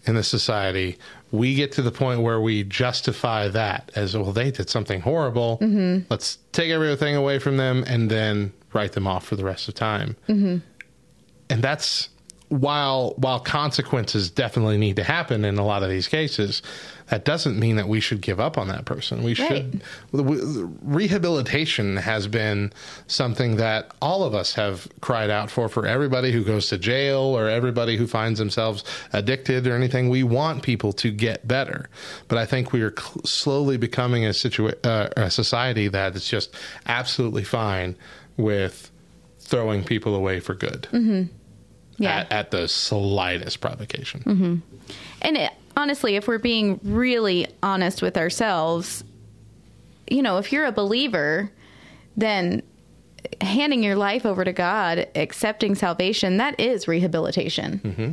[0.04, 0.98] in the society,
[1.30, 5.58] we get to the point where we justify that as well, they did something horrible.
[5.62, 6.04] Mm-hmm.
[6.10, 9.74] Let's take everything away from them and then write them off for the rest of
[9.74, 10.16] time.
[11.50, 12.08] And that's
[12.52, 16.60] while while consequences definitely need to happen in a lot of these cases,
[17.08, 19.22] that doesn't mean that we should give up on that person.
[19.22, 19.80] We should
[20.12, 22.72] rehabilitation has been
[23.06, 27.20] something that all of us have cried out for for everybody who goes to jail
[27.20, 28.84] or everybody who finds themselves
[29.14, 30.10] addicted or anything.
[30.10, 31.88] We want people to get better,
[32.28, 36.28] but I think we are cl- slowly becoming a situa- uh, a society that is
[36.28, 36.54] just
[36.86, 37.96] absolutely fine
[38.36, 38.90] with
[39.40, 40.86] throwing people away for good
[41.98, 42.20] Yeah.
[42.20, 44.20] at, at the slightest provocation.
[44.20, 44.56] Mm-hmm.
[45.22, 49.04] And it, honestly, if we're being really honest with ourselves,
[50.08, 51.50] you know, if you're a believer,
[52.16, 52.62] then
[53.40, 57.80] handing your life over to God, accepting salvation, that is rehabilitation.
[57.84, 58.10] Mm-hmm.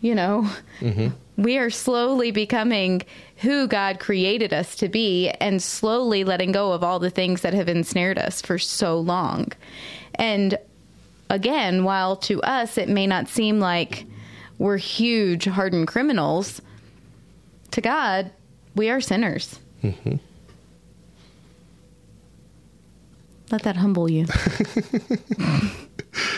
[0.00, 0.50] You know,
[0.80, 1.08] mm-hmm.
[1.40, 3.02] we are slowly becoming
[3.36, 7.54] who God created us to be and slowly letting go of all the things that
[7.54, 9.52] have ensnared us for so long.
[10.16, 10.58] And
[11.30, 14.06] again, while to us it may not seem like
[14.58, 16.60] we're huge, hardened criminals,
[17.72, 18.30] to God,
[18.76, 19.58] we are sinners.
[19.82, 20.16] Mm-hmm.
[23.50, 24.26] Let that humble you.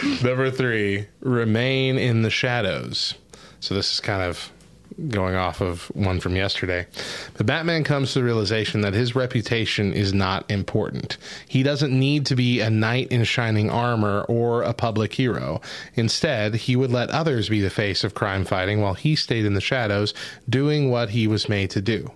[0.22, 3.14] Number three, remain in the shadows.
[3.60, 4.50] So this is kind of
[5.08, 6.86] going off of one from yesterday.
[7.36, 11.18] But Batman comes to the realization that his reputation is not important.
[11.46, 15.60] He doesn't need to be a knight in shining armor or a public hero.
[15.94, 19.54] Instead, he would let others be the face of crime fighting while he stayed in
[19.54, 20.14] the shadows
[20.48, 22.10] doing what he was made to do.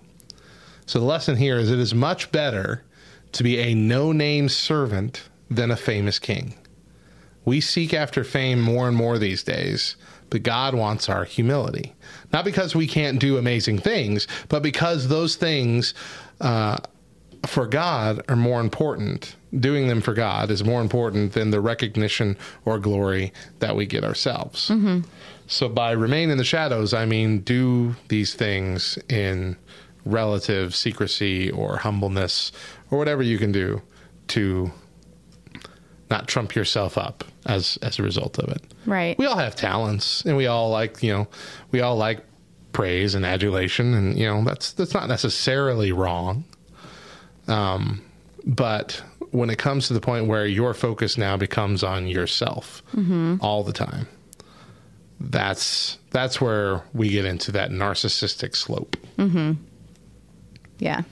[0.85, 2.83] So the lesson here is it is much better
[3.33, 6.55] to be a no name servant than a famous king.
[7.45, 9.95] We seek after fame more and more these days,
[10.31, 11.93] but God wants our humility.
[12.33, 15.93] Not because we can't do amazing things, but because those things
[16.39, 16.77] uh,
[17.45, 19.35] for God are more important.
[19.59, 24.03] Doing them for God is more important than the recognition or glory that we get
[24.03, 24.71] ourselves.
[25.47, 29.57] So by remain in the shadows, I mean do these things in
[30.05, 32.53] relative secrecy or humbleness
[32.89, 33.81] or whatever you can do
[34.29, 34.71] to
[36.11, 38.61] not trump yourself up as as a result of it.
[38.85, 39.17] Right.
[39.17, 41.27] We all have talents and we all like, you know,
[41.71, 42.23] we all like
[42.73, 46.43] praise and adulation and you know, that's that's not necessarily wrong.
[47.47, 48.03] Um
[48.45, 49.01] but
[49.31, 52.83] when it comes to the point where your focus now becomes on yourself
[53.39, 54.07] all the time,
[55.19, 58.97] that's that's where we get into that narcissistic slope.
[60.79, 61.03] Yeah.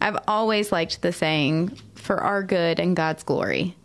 [0.00, 3.76] I've always liked the saying, for our good and God's glory.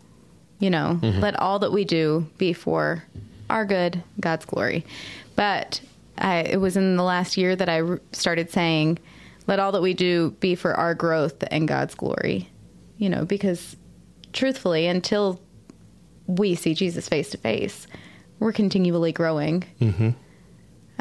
[0.60, 3.03] You know, let all that we do be for
[3.49, 4.86] our good, God's glory.
[5.36, 5.82] But
[6.18, 7.82] I, it was in the last year that I
[8.12, 8.97] started saying,
[9.45, 12.49] let all that we do be for our growth and God's glory.
[12.97, 13.76] You know, because
[14.34, 15.39] truthfully, until
[16.26, 17.86] we see Jesus face to face,
[18.39, 19.64] we're continually growing.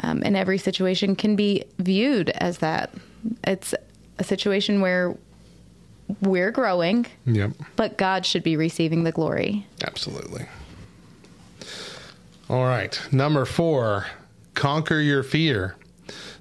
[0.03, 2.93] Um, and every situation can be viewed as that.
[3.43, 3.73] It's
[4.19, 5.17] a situation where
[6.21, 7.51] we're growing, Yep.
[7.75, 9.65] but God should be receiving the glory.
[9.83, 10.45] Absolutely.
[12.49, 12.99] All right.
[13.11, 14.05] Number four,
[14.53, 15.75] conquer your fear.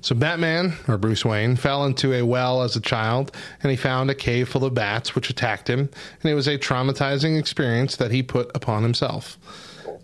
[0.00, 4.08] So Batman, or Bruce Wayne, fell into a well as a child and he found
[4.08, 5.80] a cave full of bats which attacked him,
[6.22, 9.36] and it was a traumatizing experience that he put upon himself.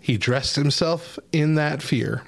[0.01, 2.23] He dressed himself in that fear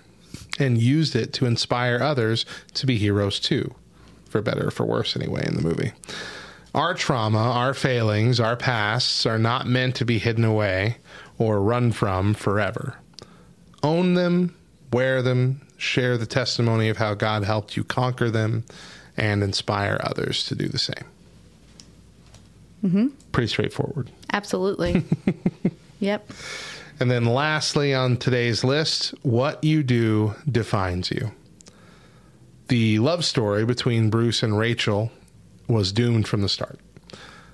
[0.57, 3.75] and used it to inspire others to be heroes too,
[4.29, 5.91] for better or for worse, anyway, in the movie.
[6.75, 10.97] Our trauma, our failings, our pasts are not meant to be hidden away
[11.37, 12.97] or run from forever.
[13.81, 14.53] Own them,
[14.91, 18.65] wear them, share the testimony of how God helped you conquer them,
[19.15, 21.05] and inspire others to do the same.
[22.83, 23.07] Mm-hmm.
[23.31, 24.11] Pretty straightforward.
[24.33, 25.05] Absolutely.
[26.01, 26.29] yep.
[26.99, 31.31] And then lastly on today's list, what you do defines you.
[32.67, 35.09] The love story between Bruce and Rachel
[35.67, 36.79] was doomed from the start.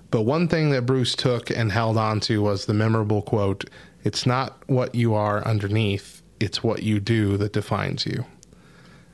[0.09, 3.69] But one thing that Bruce took and held on to was the memorable quote
[4.03, 8.25] It's not what you are underneath, it's what you do that defines you.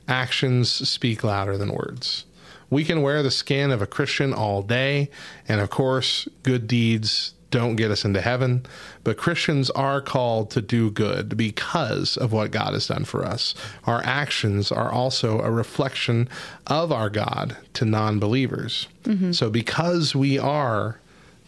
[0.08, 2.26] Actions speak louder than words.
[2.70, 5.10] We can wear the skin of a Christian all day,
[5.48, 8.66] and of course, good deeds don't get us into heaven,
[9.04, 13.56] but Christians are called to do good because of what God has done for us.
[13.86, 16.28] Our actions are also a reflection
[16.66, 18.88] of our God to non believers.
[19.04, 19.32] Mm-hmm.
[19.32, 21.00] So, because we are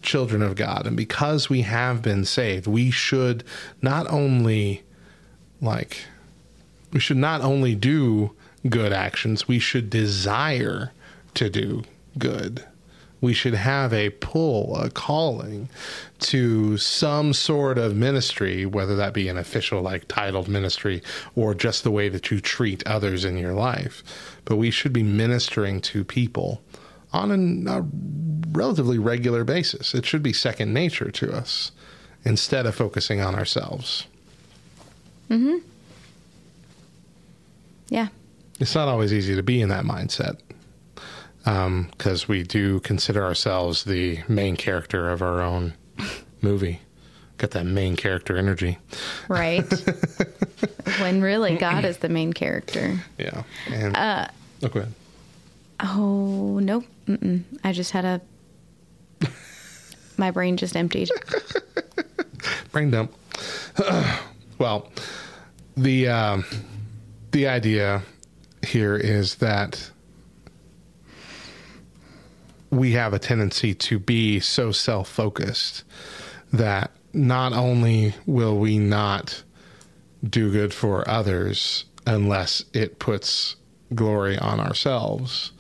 [0.01, 3.43] children of God and because we have been saved, we should
[3.81, 4.83] not only
[5.61, 6.05] like
[6.91, 8.31] we should not only do
[8.67, 10.91] good actions, we should desire
[11.35, 11.83] to do
[12.17, 12.65] good.
[13.21, 15.69] We should have a pull, a calling
[16.19, 21.01] to some sort of ministry, whether that be an official, like titled ministry,
[21.35, 24.03] or just the way that you treat others in your life.
[24.45, 26.61] But we should be ministering to people
[27.11, 27.85] on an- a
[28.51, 29.93] relatively regular basis.
[29.93, 31.71] It should be second nature to us
[32.23, 34.05] instead of focusing on ourselves.
[35.29, 35.57] Mm hmm.
[37.89, 38.07] Yeah.
[38.59, 40.37] it's not always easy to be in that mindset
[41.49, 45.73] because we do consider ourselves the main character of our own
[46.41, 46.81] movie.
[47.37, 48.77] Got that main character energy.
[49.29, 49.63] Right.
[50.99, 52.99] when really God is the main character.
[53.17, 53.43] Yeah.
[53.71, 54.27] And, uh,
[54.63, 54.93] oh, go ahead.
[55.79, 56.85] Oh, nope.
[57.07, 57.43] Mm-mm.
[57.63, 58.21] I just had a.
[60.17, 61.09] My brain just emptied.
[62.71, 63.13] Brain dump.
[64.57, 64.91] well,
[65.77, 66.45] the um,
[67.31, 68.03] the idea
[68.67, 69.91] here is that
[72.71, 75.83] we have a tendency to be so self focused
[76.51, 79.43] that not only will we not
[80.27, 83.55] do good for others unless it puts
[83.95, 85.51] glory on ourselves,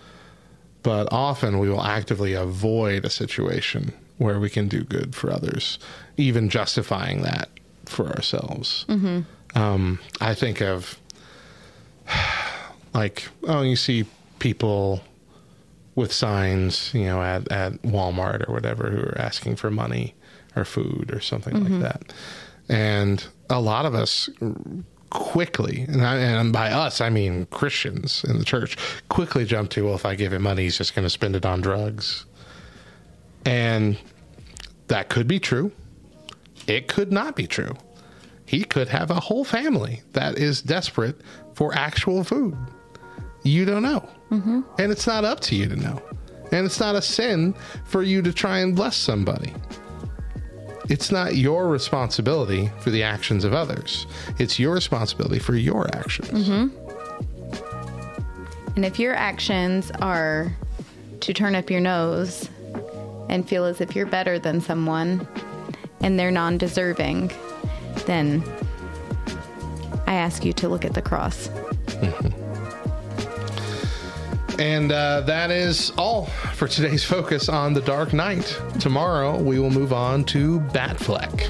[0.83, 5.79] but often we will actively avoid a situation where we can do good for others,
[6.17, 7.49] even justifying that
[7.85, 8.85] for ourselves.
[9.55, 10.99] Um, I think of
[12.93, 14.05] like, oh, you see
[14.39, 15.01] people
[15.99, 20.15] with signs, you know, at, at Walmart or whatever who are asking for money
[20.55, 21.81] or food or something like mm-hmm.
[21.81, 22.13] that.
[22.69, 24.29] And a lot of us
[25.09, 28.77] quickly, and, I, and by us, I mean Christians in the church,
[29.09, 31.45] quickly jump to, well, if I give him money, he's just going to spend it
[31.45, 32.25] on drugs.
[33.45, 33.97] And
[34.87, 35.71] that could be true.
[36.67, 37.73] It could not be true.
[38.45, 41.21] He could have a whole family that is desperate
[41.53, 42.57] for actual food.
[43.43, 44.07] You don't know.
[44.31, 44.61] Mm-hmm.
[44.77, 46.01] And it's not up to you to know.
[46.51, 47.53] And it's not a sin
[47.85, 49.53] for you to try and bless somebody.
[50.89, 54.07] It's not your responsibility for the actions of others.
[54.39, 56.49] It's your responsibility for your actions.
[58.75, 60.51] And if your actions are
[61.19, 62.49] to turn up your nose
[63.29, 65.27] and feel as if you're better than someone
[66.01, 67.31] and they're non deserving,
[68.05, 68.43] then
[70.07, 71.49] I ask you to look at the cross.
[74.59, 78.59] And uh, that is all for today's focus on The Dark Knight.
[78.77, 81.47] Tomorrow, we will move on to Batfleck.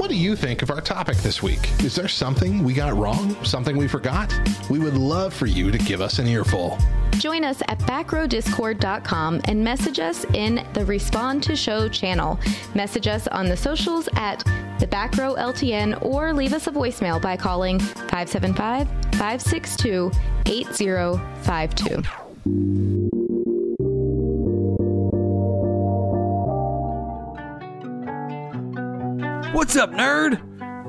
[0.00, 1.70] What do you think of our topic this week?
[1.84, 3.36] Is there something we got wrong?
[3.44, 4.36] Something we forgot?
[4.68, 6.76] We would love for you to give us an earful.
[7.18, 12.38] Join us at backrowdiscord.com and message us in the Respond to Show channel.
[12.74, 14.44] Message us on the socials at
[14.78, 20.10] the Back Row LTN or leave us a voicemail by calling 575 562
[20.46, 22.02] 8052.
[29.54, 30.40] What's up, nerd?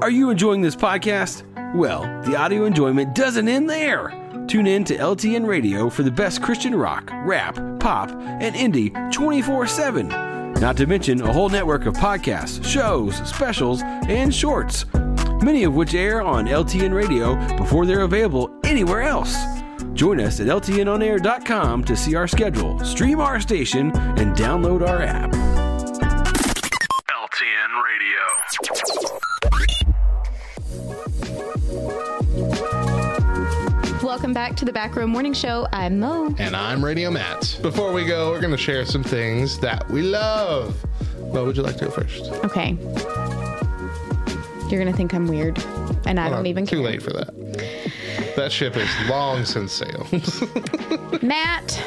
[0.02, 1.44] Are you enjoying this podcast?
[1.76, 4.25] Well, the audio enjoyment doesn't end there.
[4.56, 9.68] Tune in to LTN Radio for the best Christian rock, rap, pop, and indie 24
[9.68, 10.08] 7.
[10.62, 14.86] Not to mention a whole network of podcasts, shows, specials, and shorts,
[15.42, 19.36] many of which air on LTN Radio before they're available anywhere else.
[19.92, 25.55] Join us at LTNOnAir.com to see our schedule, stream our station, and download our app.
[34.26, 35.68] Welcome back to the Back Row Morning Show.
[35.72, 36.34] I'm Mo.
[36.40, 37.60] And I'm Radio Matt.
[37.62, 40.74] Before we go, we're going to share some things that we love.
[41.20, 42.32] What would you like to go first?
[42.44, 42.72] Okay.
[44.68, 45.64] You're going to think I'm weird,
[46.08, 46.86] and I Hold don't on, even Too care.
[46.86, 48.34] late for that.
[48.36, 50.12] That ship is long since sailed.
[51.22, 51.80] Matt,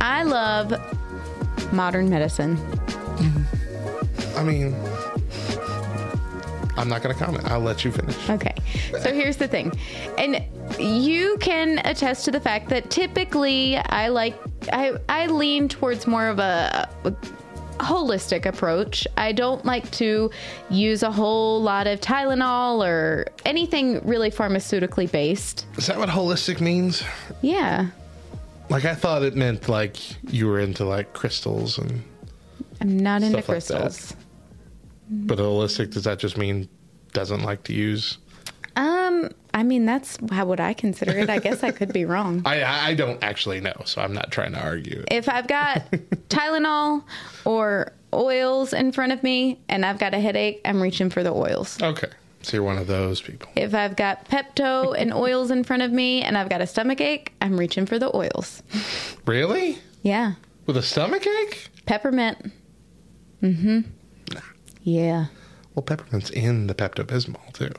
[0.00, 0.72] I love
[1.74, 2.56] modern medicine.
[4.34, 4.74] I mean,
[6.76, 7.50] I'm not going to comment.
[7.50, 8.30] I'll let you finish.
[8.30, 8.54] Okay.
[9.02, 9.72] So here's the thing.
[10.18, 10.42] And
[10.78, 14.38] you can attest to the fact that typically I like
[14.72, 17.12] I I lean towards more of a, a
[17.82, 19.06] holistic approach.
[19.16, 20.30] I don't like to
[20.70, 25.66] use a whole lot of Tylenol or anything really pharmaceutically based.
[25.76, 27.02] Is that what holistic means?
[27.42, 27.88] Yeah.
[28.68, 29.96] Like, I thought it meant like
[30.32, 32.02] you were into like crystals and.
[32.80, 34.16] I'm not into Stuff like crystals.
[35.12, 36.68] But holistic, does that just mean
[37.12, 38.18] doesn't like to use?
[38.76, 41.28] Um, I mean that's how would I consider it.
[41.28, 42.42] I guess I could be wrong.
[42.46, 45.04] I I don't actually know, so I'm not trying to argue.
[45.10, 45.90] if I've got
[46.30, 47.04] Tylenol
[47.44, 51.32] or oils in front of me and I've got a headache, I'm reaching for the
[51.32, 51.80] oils.
[51.82, 52.08] Okay,
[52.40, 53.50] so you're one of those people.
[53.56, 57.00] If I've got Pepto and oils in front of me and I've got a stomach
[57.02, 58.62] ache, I'm reaching for the oils.
[59.26, 59.78] Really?
[60.02, 60.34] Yeah.
[60.64, 61.68] With a stomach ache?
[61.84, 62.50] Peppermint.
[63.42, 63.80] Mm hmm.
[64.82, 65.26] Yeah.
[65.74, 67.72] Well, peppermint's in the Pepto Bismol too.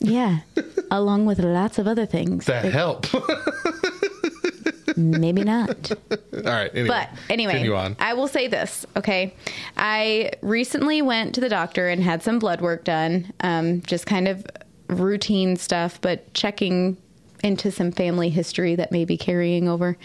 [0.00, 0.40] Yeah.
[0.90, 2.46] Along with lots of other things.
[2.46, 3.06] That help.
[4.96, 5.92] Maybe not.
[5.92, 6.70] All right.
[6.74, 7.94] Anyway, But anyway.
[8.00, 9.34] I will say this, okay?
[9.76, 14.26] I recently went to the doctor and had some blood work done, um, just kind
[14.26, 14.44] of
[14.88, 16.96] routine stuff, but checking
[17.44, 19.96] into some family history that may be carrying over.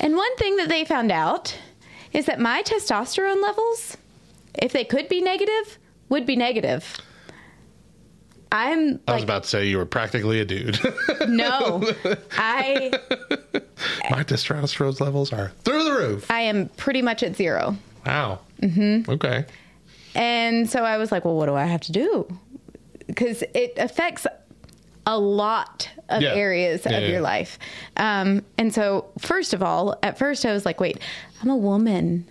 [0.00, 1.56] And one thing that they found out
[2.18, 3.96] is that my testosterone levels,
[4.54, 6.98] if they could be negative, would be negative.
[8.50, 10.80] I'm I was about to say you were practically a dude.
[11.28, 11.84] no,
[12.32, 12.90] I
[14.10, 16.28] My testosterone levels are through the roof.
[16.28, 17.76] I am pretty much at zero.
[18.04, 18.40] Wow.
[18.62, 19.10] Mm-hmm.
[19.12, 19.44] Okay.
[20.16, 22.26] And so I was like, well, what do I have to do?
[23.06, 24.26] Because it affects
[25.06, 26.34] a lot of Yeah.
[26.34, 27.08] areas Yeah, of yeah.
[27.08, 27.58] your life.
[27.96, 30.98] Um, and so, first of all, at first I was like, wait,
[31.42, 32.26] I'm a woman.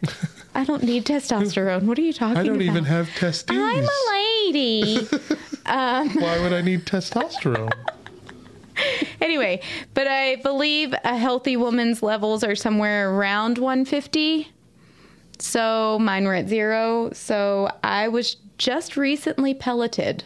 [0.55, 1.83] I don't need testosterone.
[1.83, 2.45] What are you talking about?
[2.45, 3.55] I don't even have testes.
[3.55, 4.97] I'm a lady.
[5.65, 7.71] Why would I need testosterone?
[9.21, 9.61] anyway,
[9.93, 14.49] but I believe a healthy woman's levels are somewhere around 150.
[15.39, 17.11] So mine were at zero.
[17.13, 20.23] So I was just recently pelleted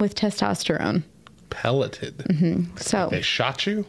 [0.00, 1.04] with testosterone.
[1.52, 2.74] Pelleted.
[2.80, 3.86] So They shot you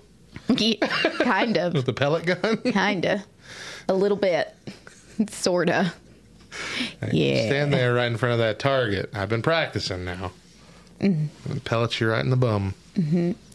[0.49, 0.87] yeah,
[1.23, 2.57] kind of, with a pellet gun?
[2.73, 3.21] kind of,
[3.87, 4.53] a little bit,
[5.29, 5.93] sorta.
[7.11, 7.47] Yeah.
[7.47, 9.09] Stand there right in front of that target.
[9.13, 10.31] I've been practicing now.
[10.99, 11.57] Mm-hmm.
[11.59, 12.73] Pellets you right in the bum.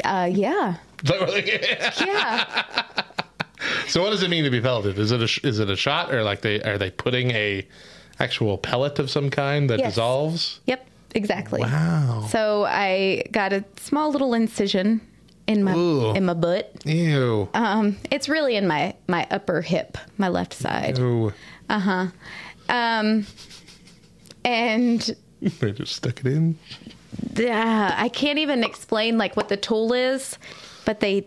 [0.05, 2.45] Uh, yeah, yeah.
[3.87, 4.99] so what does it mean to be pelleted?
[4.99, 7.67] Is it a is it a shot or like they are they putting a
[8.19, 9.93] actual pellet of some kind that Yes.
[9.93, 10.61] dissolves?
[10.67, 11.61] Yep, exactly.
[11.61, 12.27] Wow.
[12.31, 15.01] So I got a small little incision
[15.47, 16.13] in my Ooh.
[16.15, 16.73] in my butt.
[16.85, 17.49] Ew.
[17.55, 20.99] Um, it's really in my my upper hip, my left side.
[20.99, 21.33] Ew.
[21.69, 22.07] Uh huh.
[22.69, 23.27] Um,
[24.45, 25.17] and
[25.61, 26.59] They just stuck it in.
[27.37, 30.37] Yeah, I can't even explain like what the tool is,
[30.85, 31.27] but they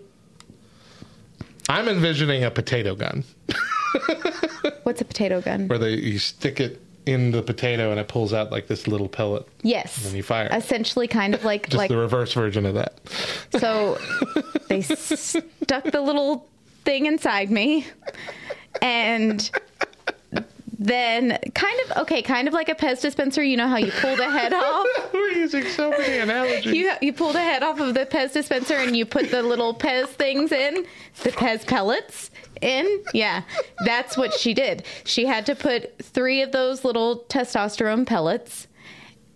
[1.70, 3.24] I'm envisioning a potato gun
[4.84, 5.68] What's a potato gun?
[5.68, 9.10] where they you stick it in the potato and it pulls out like this little
[9.10, 9.48] pellet.
[9.64, 9.98] Yes.
[9.98, 10.50] And then you fire.
[10.52, 13.00] Essentially, kind of like Just like the reverse version of that.
[13.60, 13.98] so.
[14.70, 16.48] they stuck the little
[16.86, 17.86] thing inside me,
[18.82, 19.52] and
[20.80, 23.44] then kind of okay, kind of like a Pez dispenser.
[23.44, 24.88] You know how you pull the head off.
[25.14, 26.74] We're using so many analogies.
[26.74, 29.76] You you pull the head off of the Pez dispenser and you put the little
[29.76, 30.86] Pez things in,
[31.24, 32.32] the Pez pellets
[32.62, 33.04] in.
[33.14, 33.44] Yeah,
[33.86, 34.84] that's what she did.
[35.06, 38.68] She had to put three of those little testosterone pellets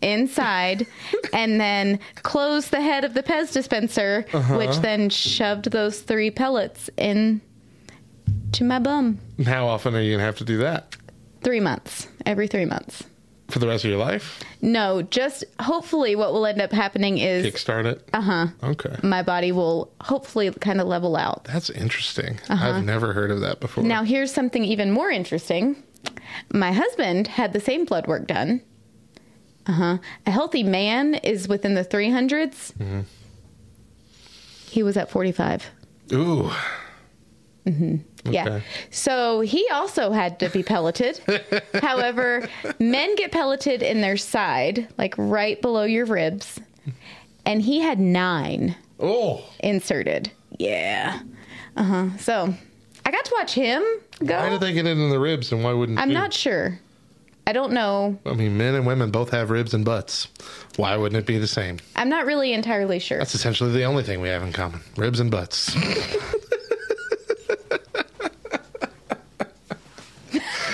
[0.01, 0.85] inside
[1.33, 4.57] and then close the head of the Pez dispenser, Uh-huh.
[4.57, 7.41] which then shoved those three pellets in
[8.51, 9.19] to my bum.
[9.45, 10.95] How often are you gonna have to do that
[11.41, 13.03] Three months, every three months.
[13.49, 14.41] For the rest of your life?
[14.61, 18.07] No, just hopefully what will end up happening is Kickstart it.
[18.13, 18.47] uh huh.
[18.63, 21.43] Okay, my body will hopefully kind of level out.
[21.45, 22.39] that's interesting.
[22.49, 23.81] I've never heard of that before.
[23.83, 23.87] Uh-huh.
[23.87, 25.75] Now, here's something even more interesting.
[26.51, 28.61] My husband had the same blood work done.
[29.67, 29.97] Uh huh.
[30.27, 32.73] A healthy man is within the 300s.
[32.73, 33.01] Mm-hmm.
[34.69, 35.69] He was at 45.
[36.13, 36.51] Ooh,
[37.65, 37.97] Yeah.
[38.27, 38.63] Okay.
[38.89, 41.19] So he also had to be pelleted.
[41.81, 42.47] However,
[42.79, 46.59] men get pelleted in their side, like right below your ribs.
[47.45, 50.31] And he had nine oh, inserted.
[50.57, 51.19] Yeah.
[51.75, 52.17] Uh huh.
[52.17, 52.53] So
[53.05, 53.83] I got to watch him
[54.23, 54.37] go.
[54.37, 56.15] why did they get it in the ribs and why wouldn't I'm you?
[56.15, 56.79] not sure.
[57.47, 58.17] I don't know.
[58.25, 60.29] I mean, men and women both have ribs and butts.
[60.77, 61.77] Why wouldn't it be the same?
[61.95, 63.19] I'm not really entirely sure.
[63.19, 65.75] That's essentially the only thing we have in common: ribs and butts.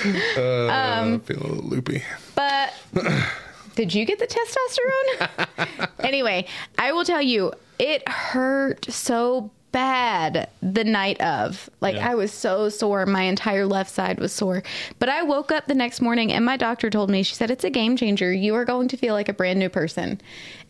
[0.37, 2.03] uh, I feel a little loopy.
[2.35, 2.73] But
[3.75, 5.87] did you get the testosterone?
[5.99, 6.45] anyway,
[6.77, 11.69] I will tell you, it hurt so bad the night of.
[11.79, 12.11] Like Yeah.
[12.11, 14.63] I was so sore, my entire left side was sore.
[14.99, 17.63] But I woke up the next morning and my doctor told me, she said it's
[17.63, 18.33] a game changer.
[18.33, 20.19] You are going to feel like a brand new person.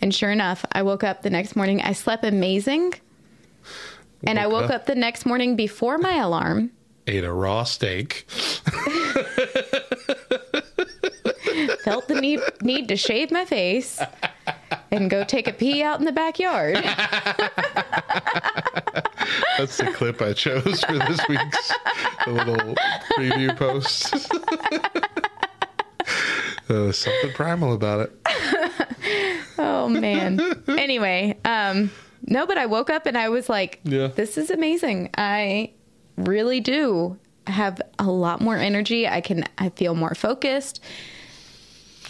[0.01, 1.81] And sure enough, I woke up the next morning.
[1.81, 2.93] I slept amazing.
[4.23, 4.75] And I Woke woke up.
[4.81, 6.69] up the next morning before my alarm.
[7.07, 8.27] Ate a raw steak.
[11.83, 13.99] felt the need need to shave my face
[14.91, 16.75] and go take a pee out in the backyard.
[19.57, 21.71] That's the clip I chose for this week's
[22.27, 22.75] little
[23.17, 24.13] preview post.
[26.69, 28.11] uh, something primal about it.
[29.57, 30.39] oh man.
[30.67, 31.91] Anyway, um
[32.27, 34.07] no, but I woke up and I was like, Yeah.
[34.07, 35.09] this is amazing.
[35.17, 35.71] I
[36.17, 39.07] really do have a lot more energy.
[39.07, 40.81] I can I feel more focused,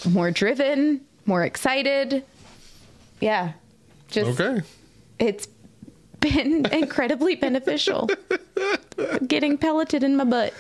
[0.10, 2.24] more driven, more excited.
[3.20, 3.54] Yeah.
[4.10, 4.62] Just Okay.
[5.20, 5.48] it's
[6.20, 8.10] been incredibly beneficial.
[9.28, 10.54] Getting pelleted in my butt.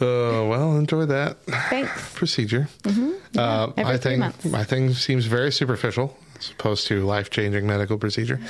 [0.00, 2.14] Uh, well, enjoy that Thanks.
[2.14, 2.68] procedure.
[3.36, 7.66] uh, every my three thing, my thing seems very superficial as opposed to life changing
[7.66, 8.40] medical procedure.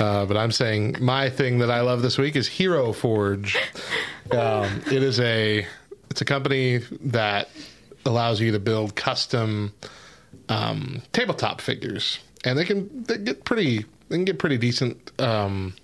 [0.00, 3.56] Uh, but I'm saying my thing that I love this week is Hero Forge.
[4.32, 5.66] Um, it is a
[6.08, 7.50] it's a company that
[8.06, 9.74] allows you to build custom
[10.48, 15.12] um, tabletop figures, and they can they get pretty they can get pretty decent.
[15.20, 15.74] Um,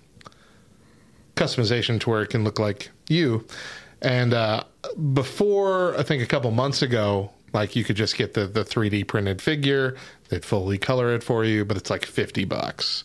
[1.35, 3.45] customization to where it can look like you.
[4.01, 4.63] And uh,
[5.13, 9.07] before, I think a couple months ago, like you could just get the, the 3D
[9.07, 9.95] printed figure,
[10.29, 13.03] they'd fully color it for you, but it's like 50 bucks.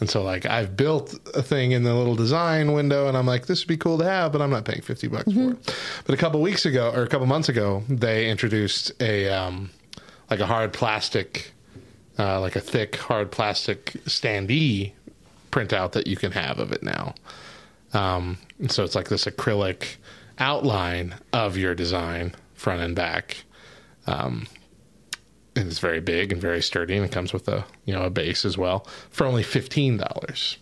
[0.00, 3.46] And so, like, I've built a thing in the little design window, and I'm like,
[3.46, 5.76] this would be cool to have, but I'm not paying 50 bucks for it.
[6.04, 9.70] But a couple weeks ago, or a couple months ago, they introduced a, um,
[10.30, 11.52] like a hard plastic,
[12.16, 14.92] uh, like a thick hard plastic standee
[15.50, 17.14] printout that you can have of it now.
[17.92, 19.96] Um, and so it's like this acrylic
[20.38, 23.44] outline of your design, front and back.
[24.08, 24.46] Um,
[25.54, 28.10] and it's very big and very sturdy, and it comes with a you know a
[28.10, 30.56] base as well for only fifteen dollars.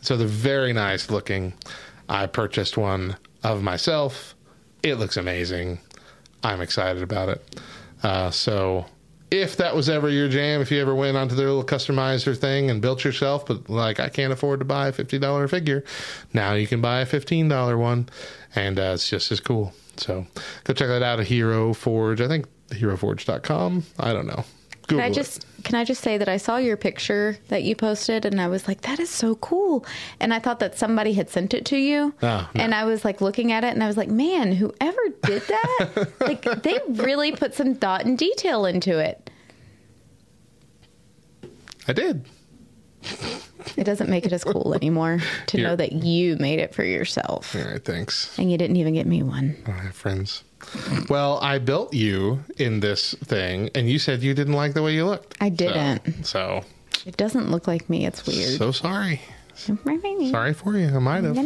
[0.00, 1.54] So they're very nice looking.
[2.08, 4.34] I purchased one of myself.
[4.82, 5.78] It looks amazing.
[6.42, 7.60] I'm excited about it.
[8.02, 8.86] Uh, so
[9.30, 12.68] if that was ever your jam, if you ever went onto their little customizer thing
[12.68, 15.82] and built yourself, but like I can't afford to buy a fifty dollar figure,
[16.32, 18.08] now you can buy a fifteen dollar one,
[18.54, 19.72] and uh, it's just as cool.
[19.96, 20.26] So
[20.64, 22.20] go check that out at Hero Forge.
[22.20, 22.46] I think
[22.76, 23.84] heroforge.com.
[23.98, 24.44] I don't know.
[24.88, 25.14] Can I Google it.
[25.14, 28.48] just can I just say that I saw your picture that you posted and I
[28.48, 29.86] was like, that is so cool.
[30.18, 32.12] And I thought that somebody had sent it to you.
[32.22, 32.62] Oh, no.
[32.62, 36.08] And I was like looking at it and I was like, man, whoever did that,
[36.20, 39.30] like they really put some thought and detail into it.
[41.86, 42.24] I did.
[43.76, 45.66] It doesn't make it as cool anymore to Here.
[45.66, 47.54] know that you made it for yourself.
[47.56, 48.36] All right, thanks.
[48.38, 49.56] And you didn't even get me one.
[49.66, 50.44] I have friends.
[51.08, 54.94] Well, I built you in this thing, and you said you didn't like the way
[54.94, 55.36] you looked.
[55.40, 56.24] I didn't.
[56.24, 56.64] So,
[57.06, 58.06] It doesn't look like me.
[58.06, 58.58] It's weird.
[58.58, 59.20] so sorry.
[59.54, 60.88] Sorry for you.
[60.88, 61.36] I might have.
[61.36, 61.42] I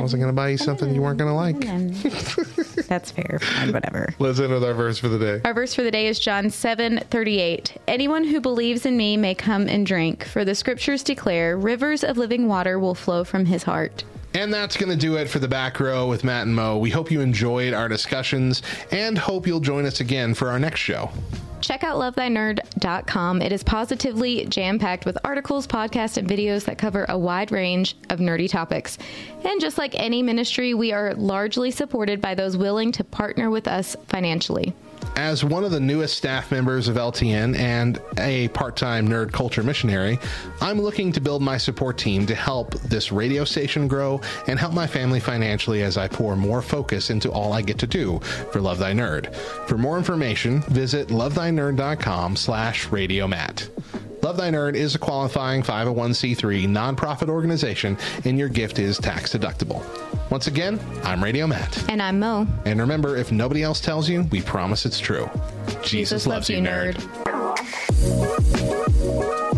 [0.00, 1.60] wasn't going to buy you something you weren't going to like.
[2.88, 3.38] That's fair.
[3.40, 4.14] Fine, whatever.
[4.18, 5.40] Let's end with our verse for the day.
[5.44, 7.76] Our verse for the day is John seven thirty eight.
[7.86, 12.16] Anyone who believes in me may come and drink, for the scriptures declare rivers of
[12.16, 14.04] living water will flow from his heart.
[14.34, 16.78] And that's going to do it for the back row with Matt and Mo.
[16.78, 18.62] We hope you enjoyed our discussions
[18.92, 21.10] and hope you'll join us again for our next show.
[21.60, 23.42] Check out lovethynerd.com.
[23.42, 27.96] It is positively jam packed with articles, podcasts, and videos that cover a wide range
[28.08, 28.98] of nerdy topics.
[29.44, 33.68] And just like any ministry, we are largely supported by those willing to partner with
[33.68, 34.74] us financially.
[35.16, 39.62] As one of the newest staff members of LTN and a part time nerd culture
[39.62, 40.18] missionary,
[40.60, 44.72] I'm looking to build my support team to help this radio station grow and help
[44.72, 48.20] my family financially as I pour more focus into all I get to do
[48.50, 49.34] for Love Thy Nerd.
[49.68, 53.68] For more information, visit lovethynerd.com slash radiomat.
[54.22, 59.84] Love Thy Nerd is a qualifying 501c3 nonprofit organization, and your gift is tax deductible.
[60.30, 61.90] Once again, I'm Radio Matt.
[61.90, 62.46] And I'm Mo.
[62.64, 65.28] And remember, if nobody else tells you, we promise it's true.
[65.82, 66.96] Jesus, loves, you, nerd.
[69.02, 69.49] Work